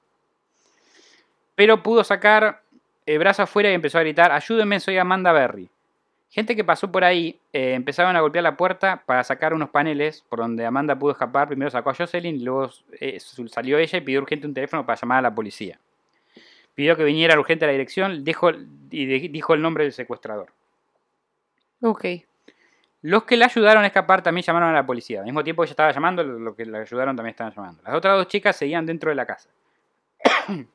[1.55, 2.61] Pero pudo sacar
[3.05, 5.69] el brazo afuera y empezó a gritar, ayúdenme, soy Amanda Berry.
[6.31, 10.23] Gente que pasó por ahí eh, empezaron a golpear la puerta para sacar unos paneles
[10.29, 11.49] por donde Amanda pudo escapar.
[11.49, 12.69] Primero sacó a Jocelyn y luego
[13.01, 15.77] eh, salió ella y pidió urgente un teléfono para llamar a la policía.
[16.73, 20.53] Pidió que viniera urgente a la dirección dijo, y dijo el nombre del secuestrador.
[21.81, 22.05] Ok.
[23.01, 25.19] Los que la ayudaron a escapar también llamaron a la policía.
[25.19, 27.81] Al mismo tiempo ella estaba llamando, los que la ayudaron también estaban llamando.
[27.83, 29.49] Las otras dos chicas seguían dentro de la casa.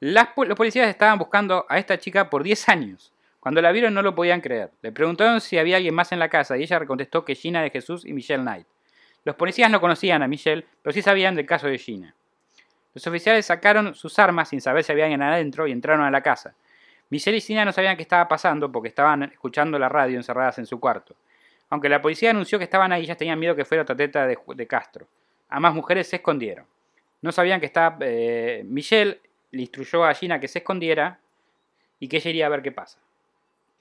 [0.00, 3.12] Las los policías estaban buscando a esta chica por 10 años.
[3.42, 4.70] Cuando la vieron no lo podían creer.
[4.82, 7.70] Le preguntaron si había alguien más en la casa y ella contestó que Gina de
[7.70, 8.68] Jesús y Michelle Knight.
[9.24, 12.14] Los policías no conocían a Michelle, pero sí sabían del caso de Gina.
[12.94, 16.20] Los oficiales sacaron sus armas sin saber si había alguien adentro y entraron a la
[16.20, 16.54] casa.
[17.10, 20.66] Michelle y Sina no sabían qué estaba pasando porque estaban escuchando la radio encerradas en
[20.66, 21.16] su cuarto.
[21.68, 24.38] Aunque la policía anunció que estaban ahí, ellas tenían miedo que fuera otra teta de,
[24.54, 25.08] de Castro.
[25.48, 26.64] Ambas mujeres se escondieron.
[27.22, 27.96] No sabían que estaba...
[28.02, 29.20] eh, Michelle
[29.50, 31.18] le instruyó a Gina que se escondiera
[31.98, 33.01] y que ella iría a ver qué pasa.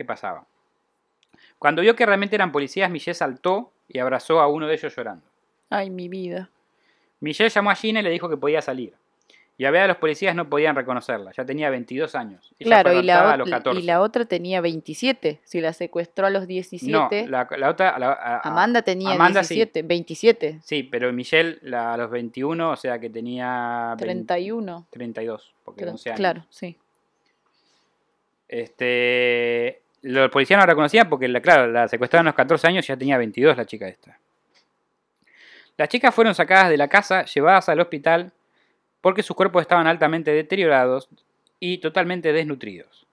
[0.02, 0.48] ¿Qué pasaba?
[1.60, 5.24] Cuando vio que realmente eran policías, Michelle saltó y abrazó a uno de ellos llorando.
[5.70, 6.50] Ay, mi vida.
[7.20, 8.96] Michelle llamó a Gina y le dijo que podía salir.
[9.60, 12.52] Y a ver a los policías no podían reconocerla, ya tenía 22 años.
[12.58, 13.80] Ella Claro, y la, a los 14.
[13.80, 15.40] y la otra tenía 27.
[15.44, 18.00] Si la secuestró a los 17, No, la, la otra...
[18.00, 19.54] la- a- Amanda tenía Amanda sí.
[19.54, 24.88] 17, 27, Sí, pero Michelle la- a los 21, o sea que tenía 20 31.
[24.90, 26.18] 32, porque Tre- 11 años.
[26.18, 26.76] Claro, sí.
[28.48, 32.86] Este, los policías no la reconocían porque, la, claro, la secuestraron a los 14 años
[32.86, 34.18] y ya tenía 22 la chica esta.
[35.78, 38.32] Las chicas fueron sacadas de la casa, llevadas al hospital,
[39.00, 41.10] porque sus cuerpos estaban altamente deteriorados
[41.60, 43.08] y totalmente desnutridos.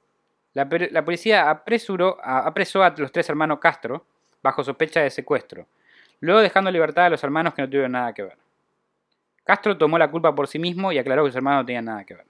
[0.55, 4.05] La, la policía apresuró, apresó a los tres hermanos Castro
[4.43, 5.67] bajo sospecha de secuestro,
[6.21, 8.37] luego dejando libertad a los hermanos que no tuvieron nada que ver.
[9.45, 12.05] Castro tomó la culpa por sí mismo y aclaró que sus hermanos no tenían nada
[12.05, 12.27] que ver.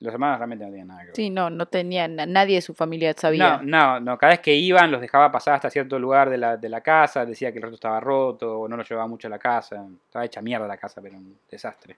[0.00, 1.16] Los hermanos realmente no tenían nada que ver.
[1.16, 3.58] Sí, no, no tenía, na- nadie de su familia sabía.
[3.58, 4.18] No, no, no.
[4.18, 7.26] Cada vez que iban los dejaba pasar hasta cierto lugar de la, de la casa,
[7.26, 9.86] decía que el resto estaba roto, o no lo llevaba mucho a la casa.
[10.06, 11.96] Estaba hecha mierda la casa, pero un desastre.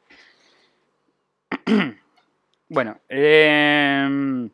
[2.69, 4.49] bueno, eh,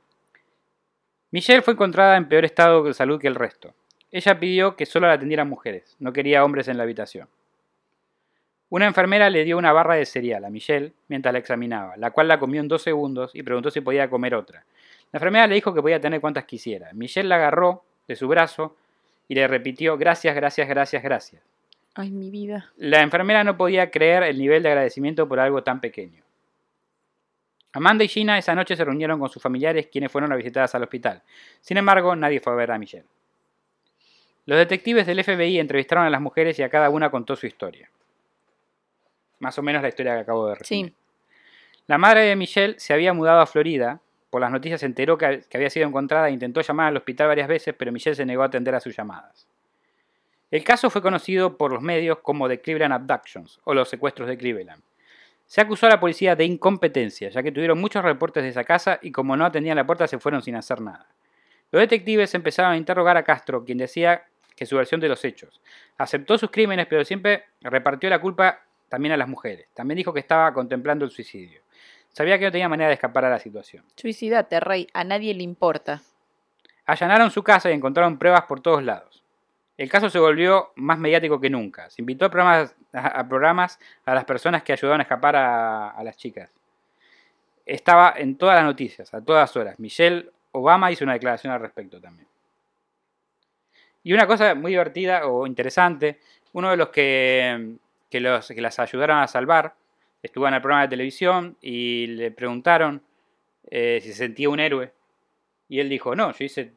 [1.31, 3.75] Michelle fue encontrada en peor estado de salud que el resto.
[4.11, 7.29] Ella pidió que solo la atendieran mujeres, no quería hombres en la habitación.
[8.71, 12.29] Una enfermera le dio una barra de cereal a Michelle mientras la examinaba, la cual
[12.29, 14.65] la comió en dos segundos y preguntó si podía comer otra.
[15.11, 16.91] La enfermera le dijo que podía tener cuantas quisiera.
[16.93, 18.77] Michelle la agarró de su brazo
[19.27, 21.43] y le repitió gracias, gracias, gracias, gracias.
[21.95, 22.71] Ay, mi vida.
[22.77, 26.23] La enfermera no podía creer el nivel de agradecimiento por algo tan pequeño.
[27.73, 30.83] Amanda y Gina esa noche se reunieron con sus familiares quienes fueron a visitarlas al
[30.83, 31.23] hospital.
[31.61, 33.05] Sin embargo, nadie fue a ver a Michelle.
[34.47, 37.91] Los detectives del FBI entrevistaron a las mujeres y a cada una contó su historia.
[39.41, 40.87] Más o menos la historia que acabo de resumir.
[40.87, 40.95] Sí.
[41.87, 44.01] La madre de Michelle se había mudado a Florida.
[44.31, 47.29] Por las noticias se enteró que, que había sido encontrada e intentó llamar al hospital
[47.29, 49.47] varias veces, pero Michelle se negó a atender a sus llamadas.
[50.51, 54.39] El caso fue conocido por los medios como The Cleveland Abductions o los secuestros de
[54.39, 54.83] Cleveland.
[55.47, 58.99] Se acusó a la policía de incompetencia, ya que tuvieron muchos reportes de esa casa
[59.01, 61.07] y como no atendían la puerta se fueron sin hacer nada.
[61.71, 64.25] Los detectives empezaron a interrogar a Castro, quien decía
[64.57, 65.61] que su versión de los hechos.
[65.99, 69.69] Aceptó sus crímenes, pero siempre repartió la culpa también a las mujeres.
[69.75, 71.61] También dijo que estaba contemplando el suicidio.
[72.11, 73.85] Sabía que no tenía manera de escapar a la situación.
[73.97, 74.89] Suicidate, rey.
[74.93, 76.03] A nadie le importa.
[76.87, 79.23] Allanaron su casa y encontraron pruebas por todos lados.
[79.77, 81.89] El caso se volvió más mediático que nunca.
[81.91, 85.91] Se invitó a programas a, a programas a las personas que ayudaron a escapar a,
[85.91, 86.51] a las chicas.
[87.65, 89.79] Estaba en todas las noticias, a todas horas.
[89.79, 92.27] Michelle Obama hizo una declaración al respecto también.
[94.03, 96.21] Y una cosa muy divertida o interesante,
[96.53, 97.77] uno de los que,
[98.11, 99.75] que, los, que las ayudaron a salvar
[100.23, 103.03] estuvo en el programa de televisión y le preguntaron
[103.71, 104.93] eh, si se sentía un héroe.
[105.69, 106.73] Y él dijo, no, yo hice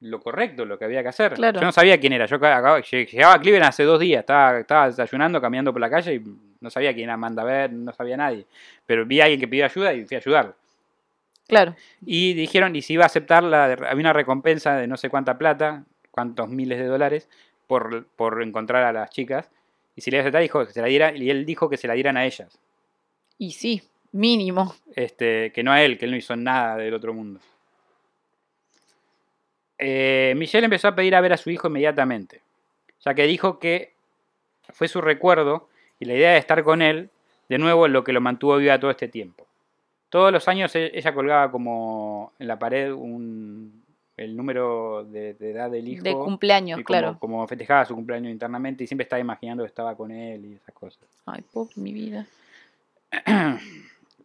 [0.00, 1.34] lo correcto, lo que había que hacer.
[1.34, 1.60] Claro.
[1.60, 2.26] Yo no sabía quién era.
[2.26, 6.14] Yo acababa- llegaba a Cleveland hace dos días, estaba, estaba desayunando, caminando por la calle
[6.14, 6.22] y
[6.60, 8.46] no sabía quién era Amanda Ver, no sabía nadie.
[8.86, 10.54] Pero vi a alguien que pidió ayuda y fui a ayudarlo.
[11.48, 11.74] Claro.
[12.06, 15.36] Y dijeron, y si iba a aceptar, la, había una recompensa de no sé cuánta
[15.36, 17.28] plata, cuántos miles de dólares,
[17.66, 19.50] por, por encontrar a las chicas.
[19.96, 21.76] Y si le iba a aceptar, dijo que se la diera, y él dijo que
[21.76, 22.58] se la dieran a ellas.
[23.38, 23.82] Y sí,
[24.12, 24.74] mínimo.
[24.94, 27.40] Este, que no a él, que él no hizo nada del otro mundo.
[29.78, 32.42] Eh, Michelle empezó a pedir a ver a su hijo inmediatamente,
[33.02, 33.94] ya que dijo que
[34.68, 35.68] fue su recuerdo
[35.98, 37.08] y la idea de estar con él
[37.48, 39.46] de nuevo lo que lo mantuvo viva todo este tiempo.
[40.10, 43.79] Todos los años e- ella colgaba como en la pared un,
[44.20, 46.02] el número de, de edad del hijo.
[46.02, 47.18] De cumpleaños, y como, claro.
[47.18, 50.74] como festejaba su cumpleaños internamente y siempre estaba imaginando que estaba con él y esas
[50.74, 51.08] cosas.
[51.24, 52.26] Ay, pobre mi vida.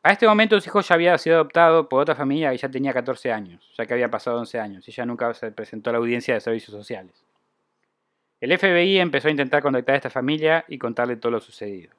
[0.04, 2.93] A este momento su hijo ya había sido adoptado por otra familia que ya tenía
[2.93, 6.00] 14 años, ya que había pasado 11 años, y ella nunca se presentó a la
[6.00, 7.24] audiencia de servicios sociales.
[8.41, 11.91] El FBI empezó a intentar contactar a esta familia y contarle todo lo sucedido.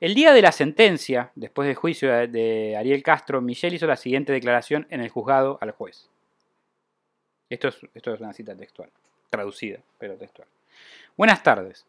[0.00, 4.32] El día de la sentencia, después del juicio de Ariel Castro, Michelle hizo la siguiente
[4.32, 6.08] declaración en el juzgado al juez.
[7.52, 8.88] Esto es, esto es una cita textual,
[9.28, 10.48] traducida, pero textual.
[11.18, 11.84] Buenas tardes.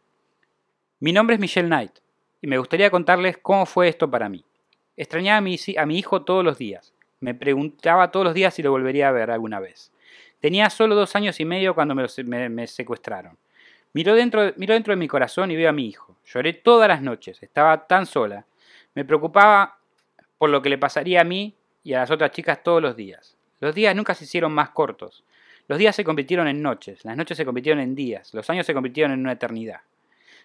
[1.00, 2.00] Mi nombre es Michelle Knight
[2.42, 4.44] y me gustaría contarles cómo fue esto para mí.
[4.94, 6.92] Extrañaba a mi, a mi hijo todos los días.
[7.20, 9.90] Me preguntaba todos los días si lo volvería a ver alguna vez.
[10.38, 13.38] Tenía solo dos años y medio cuando me, secuestraron.
[13.94, 16.14] Miro dentro, miro dentro de mi corazón y veo a mi hijo.
[16.26, 17.42] Lloré todas las noches.
[17.42, 18.44] Estaba tan sola.
[18.94, 19.78] Me preocupaba
[20.36, 23.38] por lo que le pasaría a mí y a las otras chicas todos los días.
[23.60, 25.24] Los días nunca se hicieron más cortos.
[25.66, 28.74] Los días se convirtieron en noches, las noches se convirtieron en días, los años se
[28.74, 29.80] convirtieron en una eternidad.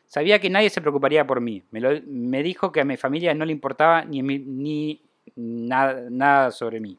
[0.05, 1.61] Sabía que nadie se preocuparía por mí.
[1.71, 5.01] Me, dijo que a mi familia no le importaba ni, ni
[5.35, 6.97] nada, nada sobre mí.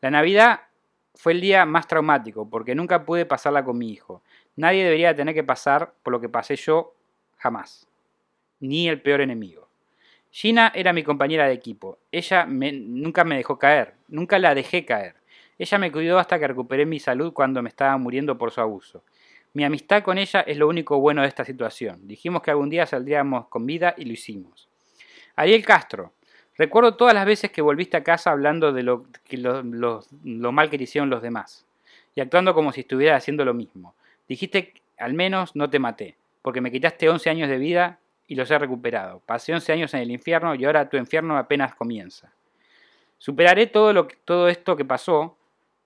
[0.00, 0.60] La Navidad
[1.14, 4.22] fue el día más traumático porque nunca pude pasarla con mi hijo.
[4.54, 6.94] Nadie debería tener que pasar por lo que pasé yo
[7.38, 7.88] jamás.
[8.60, 9.66] Ni el peor enemigo.
[10.30, 11.98] Gina era mi compañera de equipo.
[12.12, 13.94] Ella nunca me dejó caer.
[14.08, 15.14] Nunca la dejé caer.
[15.58, 19.02] Ella me cuidó hasta que recuperé mi salud cuando me estaba muriendo por su abuso.
[19.54, 22.06] Mi amistad con ella es lo único bueno de esta situación.
[22.06, 24.68] Dijimos que algún día saldríamos con vida y lo hicimos.
[25.34, 26.12] Ariel Castro.
[26.58, 30.84] Recuerdo todas las veces que volviste a casa hablando de lo, lo, mal que te
[30.84, 31.66] hicieron los demás
[32.14, 33.94] y actuando como si estuvieras haciendo lo mismo.
[34.26, 38.50] Dijiste, al menos no te maté, porque me quitaste 11 años de vida y los
[38.50, 39.20] he recuperado.
[39.26, 42.32] Pasé 11 años en el infierno y ahora tu infierno apenas comienza.
[43.18, 45.36] Superaré todo, lo, todo esto que pasó,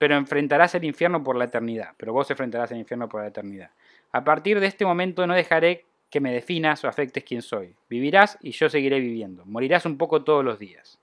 [0.01, 1.89] pero enfrentarás el infierno por la eternidad.
[1.95, 3.69] Pero vos enfrentarás el infierno por la eternidad.
[4.11, 7.75] A partir de este momento no dejaré que me definas o afectes quién soy.
[7.87, 9.45] Vivirás y yo seguiré viviendo.
[9.45, 10.97] Morirás un poco todos los días.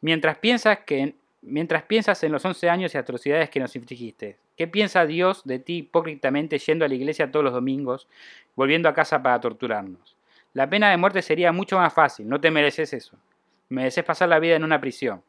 [0.00, 4.66] Mientras piensas, que, mientras piensas en los 11 años y atrocidades que nos infligiste, ¿qué
[4.66, 8.08] piensa Dios de ti hipócritamente yendo a la iglesia todos los domingos,
[8.56, 10.16] volviendo a casa para torturarnos?
[10.54, 13.18] La pena de muerte sería mucho más fácil, no te mereces eso.
[13.68, 15.22] Mereces pasar la vida en una prisión.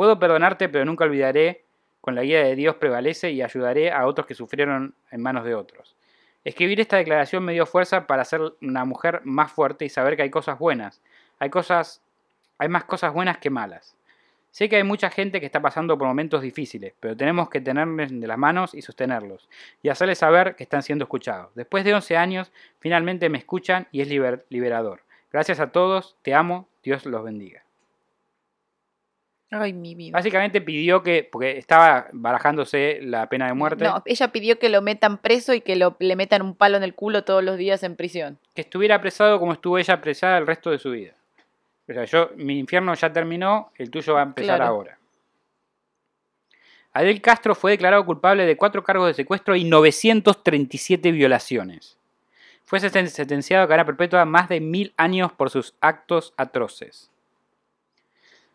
[0.00, 1.66] Puedo perdonarte, pero nunca olvidaré,
[2.00, 5.54] con la guía de Dios prevalece y ayudaré a otros que sufrieron en manos de
[5.54, 5.94] otros.
[6.42, 10.22] Escribir esta declaración me dio fuerza para ser una mujer más fuerte y saber que
[10.22, 11.02] hay cosas buenas.
[11.38, 12.00] Hay cosas,
[12.56, 13.94] hay más cosas buenas que malas.
[14.50, 18.18] Sé que hay mucha gente que está pasando por momentos difíciles, pero tenemos que tenerles
[18.18, 19.50] de las manos y sostenerlos,
[19.82, 21.54] y hacerles saber que están siendo escuchados.
[21.54, 25.02] Después de 11 años, finalmente me escuchan y es liber- liberador.
[25.30, 27.64] Gracias a todos, te amo, Dios los bendiga.
[29.52, 30.12] Ay, mi vida.
[30.16, 34.80] Básicamente pidió que, porque estaba barajándose la pena de muerte, No, ella pidió que lo
[34.80, 37.82] metan preso y que lo, le metan un palo en el culo todos los días
[37.82, 38.38] en prisión.
[38.54, 41.14] que estuviera apresado como estuvo ella apresada el resto de su vida.
[41.88, 44.72] O sea, yo, mi infierno ya terminó, el tuyo va a empezar Claro.
[44.72, 44.98] ahora.
[46.92, 51.96] Adel Castro fue declarado culpable de cuatro cargos de secuestro y 937 violaciones.
[52.64, 57.10] Fue senten- sentenciado a cadena perpetua más de mil años por sus actos atroces.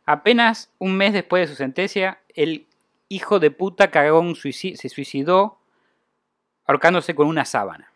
[0.05, 2.67] Apenas un mes después de su sentencia, el
[3.09, 5.57] hijo de puta cagón se suicidó
[6.65, 7.91] ahorcándose con una sábana.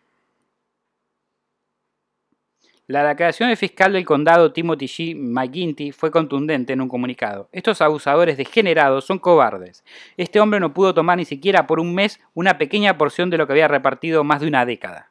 [2.90, 5.16] La declaración del fiscal del condado Timothy G.
[5.16, 7.48] McGuinty fue contundente en un comunicado.
[7.52, 9.84] Estos abusadores degenerados son cobardes.
[10.16, 13.46] Este hombre no pudo tomar ni siquiera por un mes una pequeña porción de lo
[13.46, 15.08] que había repartido más de una década.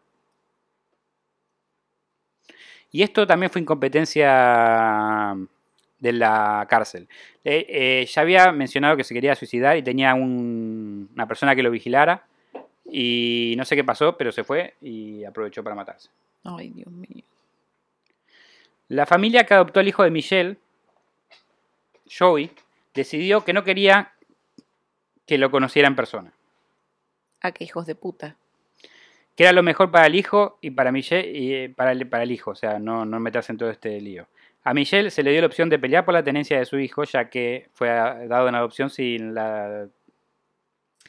[2.91, 5.37] Y esto también fue incompetencia
[5.99, 7.07] de la cárcel.
[7.43, 11.63] Eh, eh, ya había mencionado que se quería suicidar y tenía un- una persona que
[11.63, 12.25] lo vigilara.
[12.91, 16.09] Y no sé qué pasó, pero se fue y aprovechó para matarse.
[16.43, 17.23] Ay, Dios mío.
[18.87, 20.57] La familia que adoptó al hijo de Michelle,
[22.17, 22.49] Joey,
[22.93, 24.13] decidió que no quería
[25.27, 26.33] que lo conociera en persona.
[27.41, 28.35] Ah, qué hijos de puta.
[29.35, 32.23] Que era lo mejor para el hijo y para Michelle y eh, para el, para
[32.23, 34.27] el hijo, o sea, no, no meterse en todo este lío.
[34.69, 37.03] A Michelle se le dio la opción de pelear por la tenencia de su hijo,
[37.03, 39.87] ya que fue dado en adopción sin la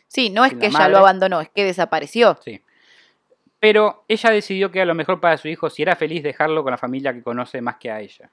[0.09, 2.39] Sí, no es que ella lo abandonó, es que desapareció.
[2.43, 2.63] Sí.
[3.59, 6.71] Pero ella decidió que era lo mejor para su hijo si era feliz dejarlo con
[6.71, 8.31] la familia que conoce más que a ella.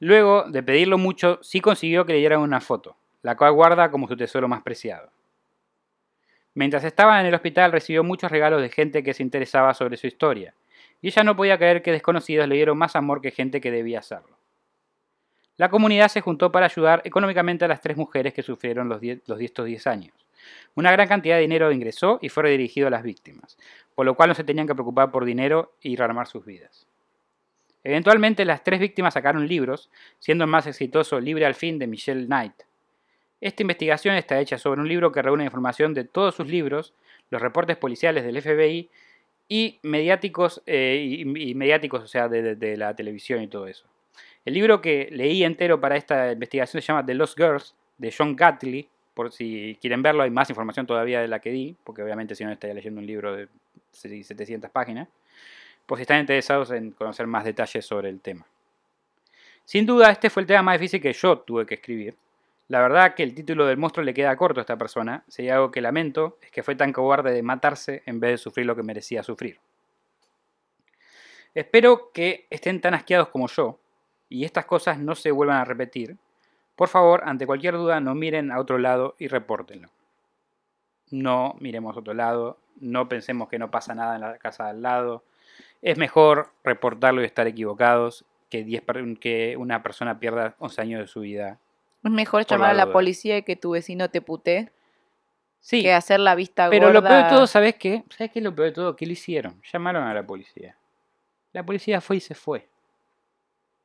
[0.00, 4.08] Luego de pedirlo mucho, sí consiguió que le dieran una foto, la cual guarda como
[4.08, 5.12] su tesoro más preciado.
[6.54, 10.08] Mientras estaba en el hospital recibió muchos regalos de gente que se interesaba sobre su
[10.08, 10.54] historia,
[11.06, 14.00] y ella no podía creer que desconocidos le dieron más amor que gente que debía
[14.00, 14.36] hacerlo.
[15.56, 19.22] La comunidad se juntó para ayudar económicamente a las tres mujeres que sufrieron los, die-
[19.26, 20.26] los estos 10 años.
[20.74, 23.56] Una gran cantidad de dinero ingresó y fue redirigido a las víctimas,
[23.94, 26.88] por lo cual no se tenían que preocupar por dinero y rearmar sus vidas.
[27.84, 32.26] Eventualmente las tres víctimas sacaron libros, siendo el más exitoso Libre al fin de Michelle
[32.26, 32.64] Knight.
[33.40, 36.94] Esta investigación está hecha sobre un libro que reúne información de todos sus libros,
[37.30, 38.90] los reportes policiales del FBI
[39.48, 43.86] y mediáticos, eh, y, mediáticos o sea, de, de- de la televisión y todo eso.
[44.44, 48.36] El libro que leí entero para esta investigación se llama The Lost Girls, de John
[48.36, 48.88] Gatley.
[49.14, 52.44] Por si quieren verlo, hay más información todavía de la que di, porque obviamente si
[52.44, 53.48] no estaría leyendo un libro de
[53.92, 55.08] 700 páginas.
[55.86, 58.44] Por si están interesados en conocer más detalles sobre el tema.
[59.64, 62.14] Sin duda, este fue el tema más difícil que yo tuve que escribir.
[62.68, 65.50] La verdad que el título del monstruo le queda corto a esta persona, si hay
[65.50, 68.74] algo que lamento es que fue tan cobarde de matarse en vez de sufrir lo
[68.74, 69.60] que merecía sufrir.
[71.54, 73.78] Espero que estén tan asqueados como yo,
[74.28, 76.16] y estas cosas no se vuelvan a repetir,
[76.74, 79.88] por favor, ante cualquier duda, no miren a otro lado y repórtenlo.
[81.10, 84.70] No miremos a otro lado, no pensemos que no pasa nada en la casa de
[84.70, 85.24] al lado.
[85.80, 91.00] Es mejor reportarlo y estar equivocados que, 10 per- que una persona pierda 11 años
[91.00, 91.58] de su vida.
[92.04, 92.92] Es mejor llamar la a la duda.
[92.92, 94.70] policía y que tu vecino te putee
[95.60, 98.04] Sí, que hacer la vista pero lo peor de todo, ¿sabes qué?
[98.16, 98.94] ¿Sabes qué es lo peor de todo?
[98.94, 99.60] ¿Qué le hicieron?
[99.72, 100.76] Llamaron a la policía.
[101.52, 102.68] La policía fue y se fue.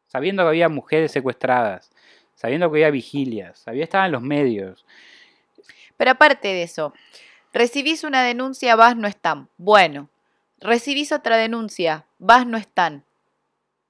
[0.07, 1.89] Sabiendo que había mujeres secuestradas,
[2.35, 4.85] sabiendo que había vigilias, sabía estaban en los medios.
[5.97, 6.93] Pero aparte de eso,
[7.53, 9.49] recibís una denuncia, vas, no están.
[9.57, 10.09] Bueno.
[10.59, 13.03] Recibís otra denuncia, vas, no están.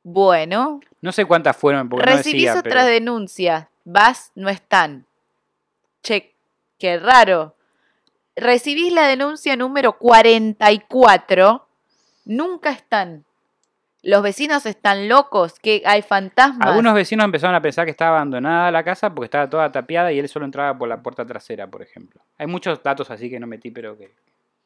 [0.04, 0.80] Bueno.
[1.02, 5.06] No sé cuántas fueron, porque no recibís decía, otra pero- denuncia, vas, no están.
[6.04, 6.36] Che,
[6.80, 7.56] qué raro.
[8.36, 11.68] Recibís la denuncia número 44,
[12.26, 13.26] nunca están.
[14.04, 16.68] Los vecinos están locos, que hay fantasmas.
[16.68, 20.18] Algunos vecinos empezaron a pensar que estaba abandonada la casa porque estaba toda tapiada y
[20.18, 22.22] él solo entraba por la puerta trasera, por ejemplo.
[22.40, 24.12] Hay muchos datos así que no metí, pero que,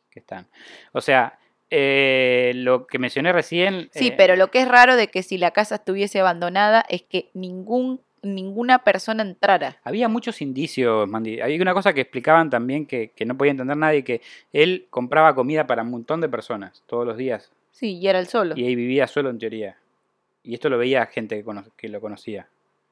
[0.09, 0.47] que están.
[0.93, 1.38] O sea,
[1.70, 3.89] eh, lo que mencioné recién...
[3.91, 7.01] Sí, eh, pero lo que es raro de que si la casa estuviese abandonada es
[7.01, 9.78] que ningún, ninguna persona entrara.
[9.84, 11.39] Había muchos indicios, Mandy.
[11.39, 14.21] Había una cosa que explicaban también que, que no podía entender nadie, que
[14.51, 17.51] él compraba comida para un montón de personas todos los días.
[17.71, 18.55] Sí, y era el solo.
[18.57, 19.78] Y ahí vivía solo en teoría.
[20.43, 22.47] Y esto lo veía gente que, que lo conocía.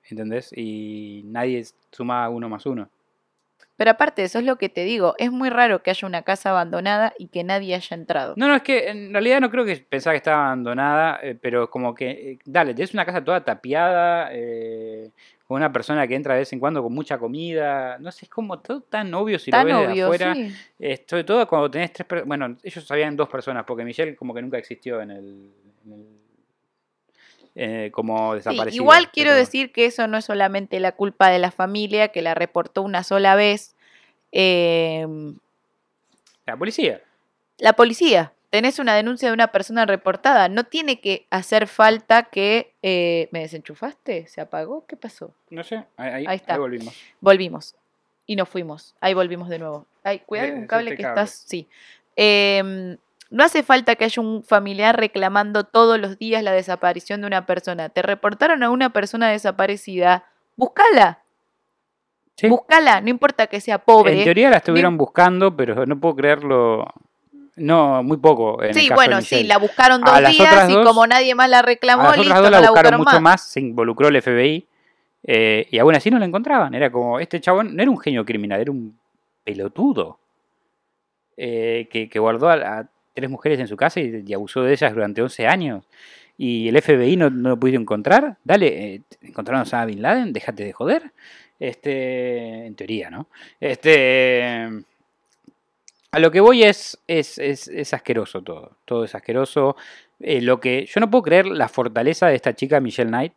[0.10, 0.52] ¿Entendés?
[0.56, 2.90] Y nadie sumaba uno más uno.
[3.76, 6.52] Pero aparte, eso es lo que te digo, es muy raro que haya una casa
[6.52, 8.34] abandonada y que nadie haya entrado.
[8.38, 11.70] No, no, es que en realidad no creo que pensaba que estaba abandonada, eh, pero
[11.70, 15.10] como que, eh, dale, es una casa toda tapiada, eh,
[15.48, 18.30] con una persona que entra de vez en cuando con mucha comida, no sé, es
[18.30, 20.36] como todo tan obvio si Tan lo ves de obvio, afuera.
[20.36, 20.98] sí.
[21.08, 24.42] Sobre todo cuando tenés tres personas, bueno, ellos sabían dos personas, porque Michelle como que
[24.42, 25.52] nunca existió en el...
[25.86, 26.23] en el-
[27.56, 28.76] eh, como Sí, desaparecida.
[28.82, 32.22] igual quiero pero- decir que eso no es solamente la culpa de la familia, que
[32.22, 33.76] la reportó una sola vez.
[34.32, 35.06] eh,
[36.45, 37.01] La policía.
[37.60, 42.74] la policía, tenés una denuncia de una persona reportada, no tiene que hacer falta que...
[42.82, 44.28] eh, ¿Me desenchufaste?
[44.28, 44.86] ¿Se apagó?
[44.88, 45.34] ¿Qué pasó?
[45.49, 46.54] No sé, ahí, está.
[46.56, 46.95] ahí volvimos.
[47.22, 47.76] Volvimos.
[48.26, 48.95] Y nos fuimos.
[49.01, 49.86] Ahí volvimos de nuevo.
[50.04, 51.22] Ay, cuidado, Eh, un cable que cable.
[51.22, 51.43] estás.
[51.47, 51.68] Sí.
[52.16, 52.97] Em,
[53.34, 57.48] no hace falta que haya un familiar reclamando todos los días la desaparición de una
[57.48, 57.90] persona.
[57.90, 60.26] Te reportaron a una persona desaparecida.
[60.56, 61.24] Búscala.
[62.38, 62.48] Sí.
[62.48, 63.02] Búscala.
[63.02, 64.20] No importa que sea pobre.
[64.20, 66.86] En teoría la estuvieron buscando, pero no puedo creerlo.
[67.56, 68.62] No, muy poco.
[68.62, 71.50] En el sí, de bueno, sí, la buscaron dos días y dos- como nadie más
[71.50, 73.22] la reclamó, A las listo, dos no la la buscaron buscaron mucho más.
[73.22, 74.68] más, se involucró el FBI
[75.24, 76.76] eh, y aún así no la encontraban.
[76.76, 78.96] Era como, este chabón no era un genio criminal, era un
[79.44, 80.20] pelotudo
[81.38, 84.93] eh, que, que guardó a, a tres mujeres en su casa y, abusó de ellas
[84.93, 85.86] durante 11 años.
[86.38, 88.38] Y el FBI no, no lo pudieron encontrar.
[88.43, 91.11] Dale, eh, encontraron a Bin Laden, déjate de joder.
[91.59, 93.28] Este, en teoría, ¿no?
[93.59, 94.68] Este,
[96.11, 98.78] a lo que voy es, es, es, es asqueroso todo.
[98.86, 99.76] Todo es asqueroso.
[100.20, 103.34] Eh, lo que yo no puedo creer la fortaleza de esta chica Michelle Knight.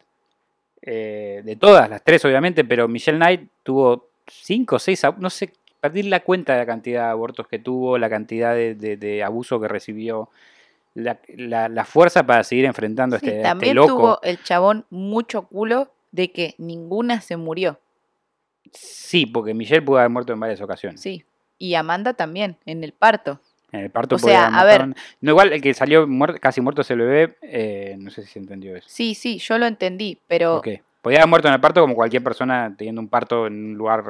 [0.82, 5.52] eh, de todas, las tres obviamente, pero Michelle Knight tuvo cinco o seis, no sé,
[5.80, 9.22] perdí la cuenta de la cantidad de abortos que tuvo, la cantidad de, de- de
[9.22, 10.28] abuso que recibió,
[10.94, 13.88] la, la- la fuerza para seguir enfrentando a Sí, este, a este también loco.
[13.96, 17.78] tuvo el chabón mucho culo de que ninguna se murió.
[18.72, 21.00] Sí, porque Michelle pudo haber muerto en varias ocasiones.
[21.00, 21.24] Sí.
[21.58, 23.40] Y Amanda también, en el parto.
[23.72, 24.86] En el parto O sea, a ver.
[25.20, 26.06] No, igual el que salió
[26.40, 28.88] casi muerto es el bebé, eh, no sé si se entendió eso.
[28.90, 30.68] Sí, sí, yo lo entendí, pero Ok.
[31.06, 34.02] Podía haber muerto en el parto como cualquier persona teniendo un parto en un lugar.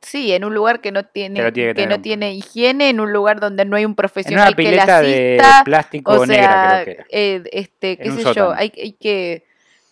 [0.00, 2.02] sí, en un lugar que no tiene, Que no tiene que que tener no un-
[2.02, 5.00] tiene higiene, en un lugar donde no hay un En una profesional que la pileta
[5.02, 7.06] de plástico O negra, creo que era.
[7.10, 9.44] eh, este, qué En sé yo, hay, hay que...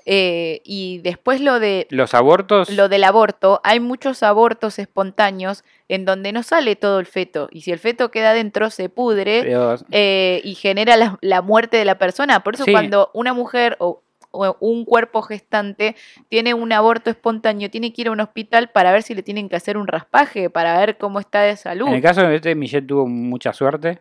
[0.07, 2.71] eh, y después lo de Los abortos.
[2.71, 7.49] lo del aborto, hay muchos abortos espontáneos en donde no sale todo el feto.
[7.53, 9.45] Y si el feto queda adentro, se pudre
[9.91, 12.41] eh, y genera la, la muerte de la persona.
[12.41, 12.73] Por eso Sí.
[12.73, 14.01] cuando una mujer o,
[14.37, 15.97] o un cuerpo gestante
[16.29, 19.49] tiene un aborto espontáneo, tiene que ir a un hospital para ver si le tienen
[19.49, 21.89] que hacer un raspaje, para ver cómo está de salud.
[21.89, 24.01] En el caso de este, Michelle tuvo mucha suerte.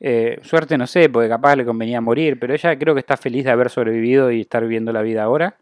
[0.00, 3.44] Eh, suerte no sé, porque capaz le convenía morir, pero ella creo que está feliz
[3.44, 5.56] de haber sobrevivido y estar viviendo la vida ahora.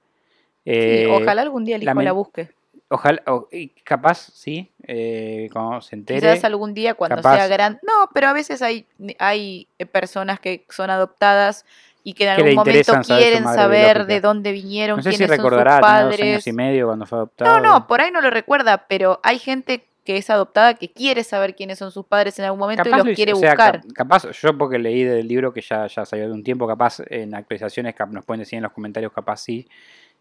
[0.64, 2.48] Sí, Eh, ojalá algún día el hijo la busque.
[2.88, 3.48] Ojalá, o-
[3.84, 6.20] capaz, sí, eh, cuando se entere.
[6.20, 7.78] Quizás algún día cuando capaz- sea grande.
[7.82, 8.86] No, pero a veces hay,
[9.18, 11.64] hay personas que son adoptadas
[12.04, 14.04] y que en algún momento saber quieren saber biológica.
[14.14, 16.20] de dónde vinieron, No sé si quiénes son sus recordará, tenía dos padres.
[16.32, 17.60] años y medio cuando fue adoptado.
[17.60, 21.22] No, no, por ahí no lo recuerda, pero hay gente que es adoptada que quiere
[21.22, 23.82] saber quiénes son sus padres en algún momento y los lo quiere o sea, buscar.
[23.82, 27.00] cap- capaz, yo porque leí del libro que ya, ya salió de un tiempo, capaz
[27.08, 29.68] en actualizaciones nos pueden decir en los comentarios, capaz sí.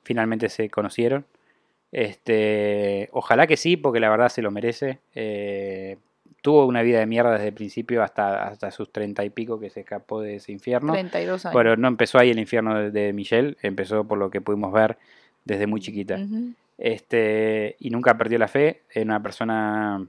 [0.03, 1.25] finalmente se conocieron.
[1.91, 4.99] Este, ojalá que sí, porque la verdad se lo merece.
[5.15, 5.97] Eh,
[6.41, 9.69] tuvo una vida de mierda desde el principio hasta, hasta sus treinta y pico que
[9.69, 10.93] se escapó de ese infierno.
[10.93, 11.55] 32 años.
[11.55, 14.97] Pero no empezó ahí el infierno de, de Michelle, empezó por lo que pudimos ver
[15.45, 16.19] desde muy chiquita.
[16.77, 20.05] Este, y nunca perdió la fe, era una persona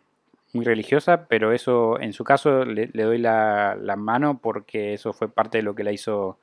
[0.52, 5.12] muy religiosa, pero eso en su caso le, le doy la, la mano porque eso
[5.12, 6.38] fue parte de lo que la hizo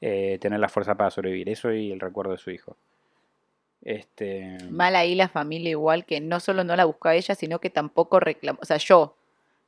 [0.00, 2.76] eh, tener la fuerza para sobrevivir, eso y el recuerdo de su hijo.
[3.84, 7.58] Este, Mal ahí la familia igual que no solo no la buscó a ella, sino
[7.58, 8.58] que tampoco reclamó.
[8.62, 9.16] O sea, yo,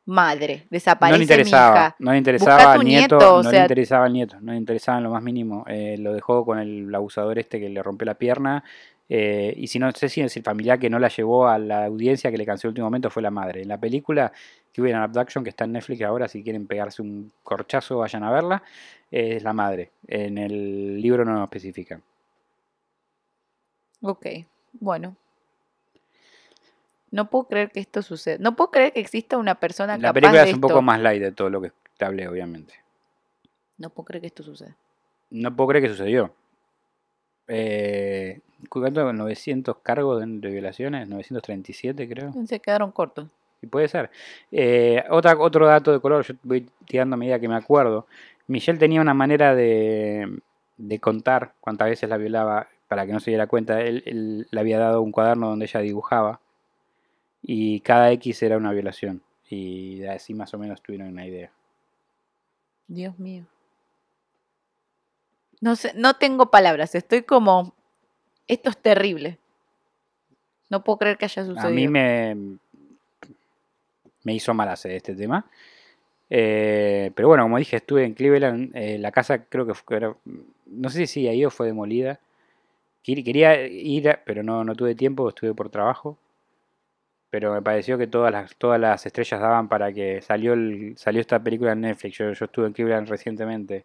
[0.06, 1.96] madre, desaparece no le interesaba, mi hija.
[1.98, 5.04] no le interesaba al nieto, no sea- le interesaba al nieto, no le interesaba en
[5.04, 5.64] lo más mínimo.
[5.68, 8.62] Eh, lo dejó con el abusador este que le rompió la pierna.
[9.10, 11.84] eh, y si no sé si es el familiar que no la llevó a la
[11.84, 13.60] audiencia que le canceló el último momento fue la madre.
[13.60, 14.32] En la película
[14.72, 18.24] que hubo en Abduction, que está en Netflix ahora, si quieren pegarse un corchazo, vayan
[18.24, 18.62] a verla,
[19.12, 19.90] eh, es la madre.
[20.08, 22.02] En el libro no lo especifican.
[24.06, 24.26] Ok,
[24.74, 25.16] bueno.
[27.10, 28.36] No puedo creer que esto suceda.
[28.38, 30.68] No puedo creer que exista una persona La capaz película de es un esto.
[30.68, 32.74] poco más light de todo lo que te hablé, obviamente.
[33.78, 34.76] No puedo creer que esto suceda.
[35.30, 36.34] No puedo creer que sucedió.
[37.48, 39.12] Eh, ¿Cuánto?
[39.12, 42.32] 900 cargos de, de violaciones, 937 creo.
[42.46, 43.28] Se quedaron cortos.
[43.62, 44.10] Y puede ser.
[44.52, 48.06] Eh, otra, otro dato de color, yo voy tirando a medida que me acuerdo.
[48.48, 50.38] Michelle tenía una manera de,
[50.76, 53.80] de contar cuántas veces la violaba para que no se diera cuenta.
[53.80, 56.40] Él, él le había dado un cuaderno donde ella dibujaba
[57.42, 59.22] y cada X era una violación.
[59.48, 61.52] Y así más o menos tuvieron una idea.
[62.88, 63.44] Dios mío.
[65.60, 66.94] No sé, no tengo palabras.
[66.94, 67.74] Estoy como.
[68.46, 69.38] Esto es terrible.
[70.70, 71.68] No puedo creer que haya sucedido.
[71.68, 72.58] A mí me,
[74.22, 75.46] me hizo mal hacer este tema.
[76.30, 78.74] Eh, pero bueno, como dije, estuve en Cleveland.
[78.74, 80.14] eh, la casa creo que fue,
[80.66, 82.20] no sé si ahí o fue demolida.
[83.04, 86.18] Quer- Quería ir, pero no, no tuve tiempo, estuve por trabajo.
[87.30, 91.20] Pero me pareció que todas las, todas las estrellas daban para que salió, el, salió
[91.20, 92.16] esta película en Netflix.
[92.18, 93.84] Yo, yo estuve en Cleveland recientemente.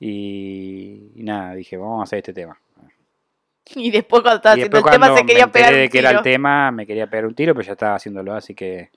[0.00, 2.58] Y, y nada, dije, vamos a hacer este tema.
[3.76, 6.10] Y después cuando estaba haciendo el tema se quería me pegar un de que era
[6.10, 6.22] el tiro.
[6.22, 8.90] tema, me quería pegar un tiro, pero ya estaba haciéndolo, así que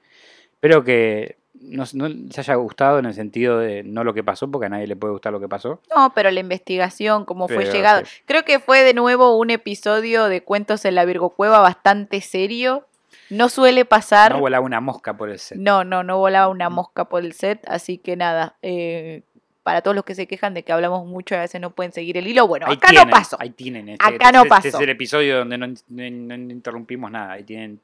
[0.52, 4.49] espero que no, no les haya gustado en el sentido de no lo que pasó,
[4.49, 5.82] porque a nadie le puede gustar lo que pasó.
[5.95, 8.05] No, pero la investigación, cómo fue llegado.
[8.05, 8.22] sí.
[8.26, 12.86] Creo que fue de nuevo un episodio de Cuentos en la Virgo Cueva bastante serio.
[13.30, 14.32] No suele pasar.
[14.34, 15.58] No volaba una mosca por el set.
[15.58, 18.55] No, no, no volaba una mosca por el set, así que nada.
[18.62, 19.24] eh,
[19.64, 21.91] para todos los que se quejan de que hablamos mucho y a veces no pueden
[21.91, 23.36] seguir el hilo, bueno, Ahí acá tienen, no pasó.
[23.38, 23.89] Ahí tienen.
[23.89, 24.78] Este, Acá no este- este pasó.
[24.78, 27.34] es el episodio donde no, no- no interrumpimos nada.
[27.34, 27.82] Ahí tienen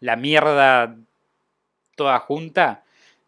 [0.00, 0.96] la mierda
[1.94, 2.82] toda junta,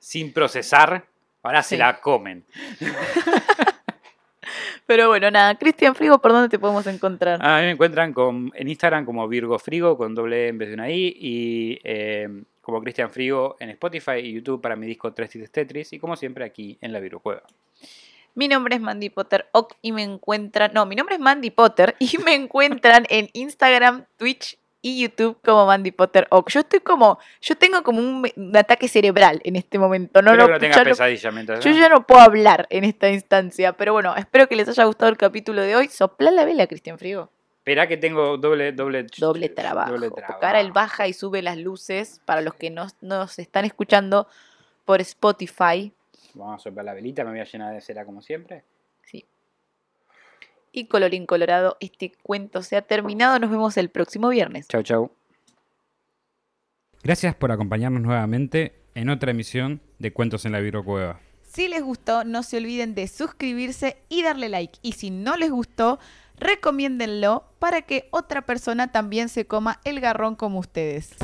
[0.07, 1.05] sin procesar.
[1.43, 2.45] Ahora se la comen.
[4.87, 5.57] Pero bueno, nada.
[5.57, 7.45] Cristian Frigo, ¿por dónde te podemos encontrar?
[7.45, 10.69] A mí me encuentran con, en Instagram como Virgo Frigo con doble E en vez
[10.69, 12.29] de una I y eh,
[12.61, 16.45] como Cristian Frigo en Spotify y YouTube para mi disco Tres Tetris y como siempre
[16.45, 17.43] aquí en la Virgo Cueva.
[18.37, 20.71] Mi nombre es Mandy Potter Ock y me encuentran.
[20.73, 25.66] No, mi nombre es Mandy Potter y me encuentran en Instagram, Twitch y YouTube como
[25.66, 26.51] Mandy Potter Ock.
[26.51, 27.18] Yo estoy como.
[27.41, 30.22] Yo tengo como un, un ataque cerebral en este momento.
[30.22, 31.64] No, lo- que no tengas no- pesadilla mientras...
[31.64, 33.72] yo ya no puedo hablar en esta instancia.
[33.72, 35.89] Pero bueno, espero que les haya gustado el capítulo de hoy.
[35.89, 37.30] Sopla la vela, Cristian Frigo.
[37.59, 39.91] Espera que tengo doble, doble, Doble trabajo.
[39.91, 40.47] doble Porque trabajo.
[40.47, 44.28] ahora él baja y sube las luces para los que no nos están escuchando
[44.84, 45.93] por Spotify.
[46.34, 48.62] Vamos a soplar la velita, me voy a llenar de cera como siempre.
[50.77, 53.39] Y colorín colorado, este cuento se ha terminado.
[53.39, 54.68] Nos vemos el próximo viernes.
[54.68, 55.11] Chau, chau.
[57.03, 61.18] Gracias por acompañarnos nuevamente en otra emisión de Cuentos en la Cueva.
[61.41, 64.79] Si les gustó, no se olviden de suscribirse y darle like.
[64.83, 65.99] Y si no les gustó,
[66.37, 71.16] recomiéndenlo para que otra persona también se coma el garrón como ustedes.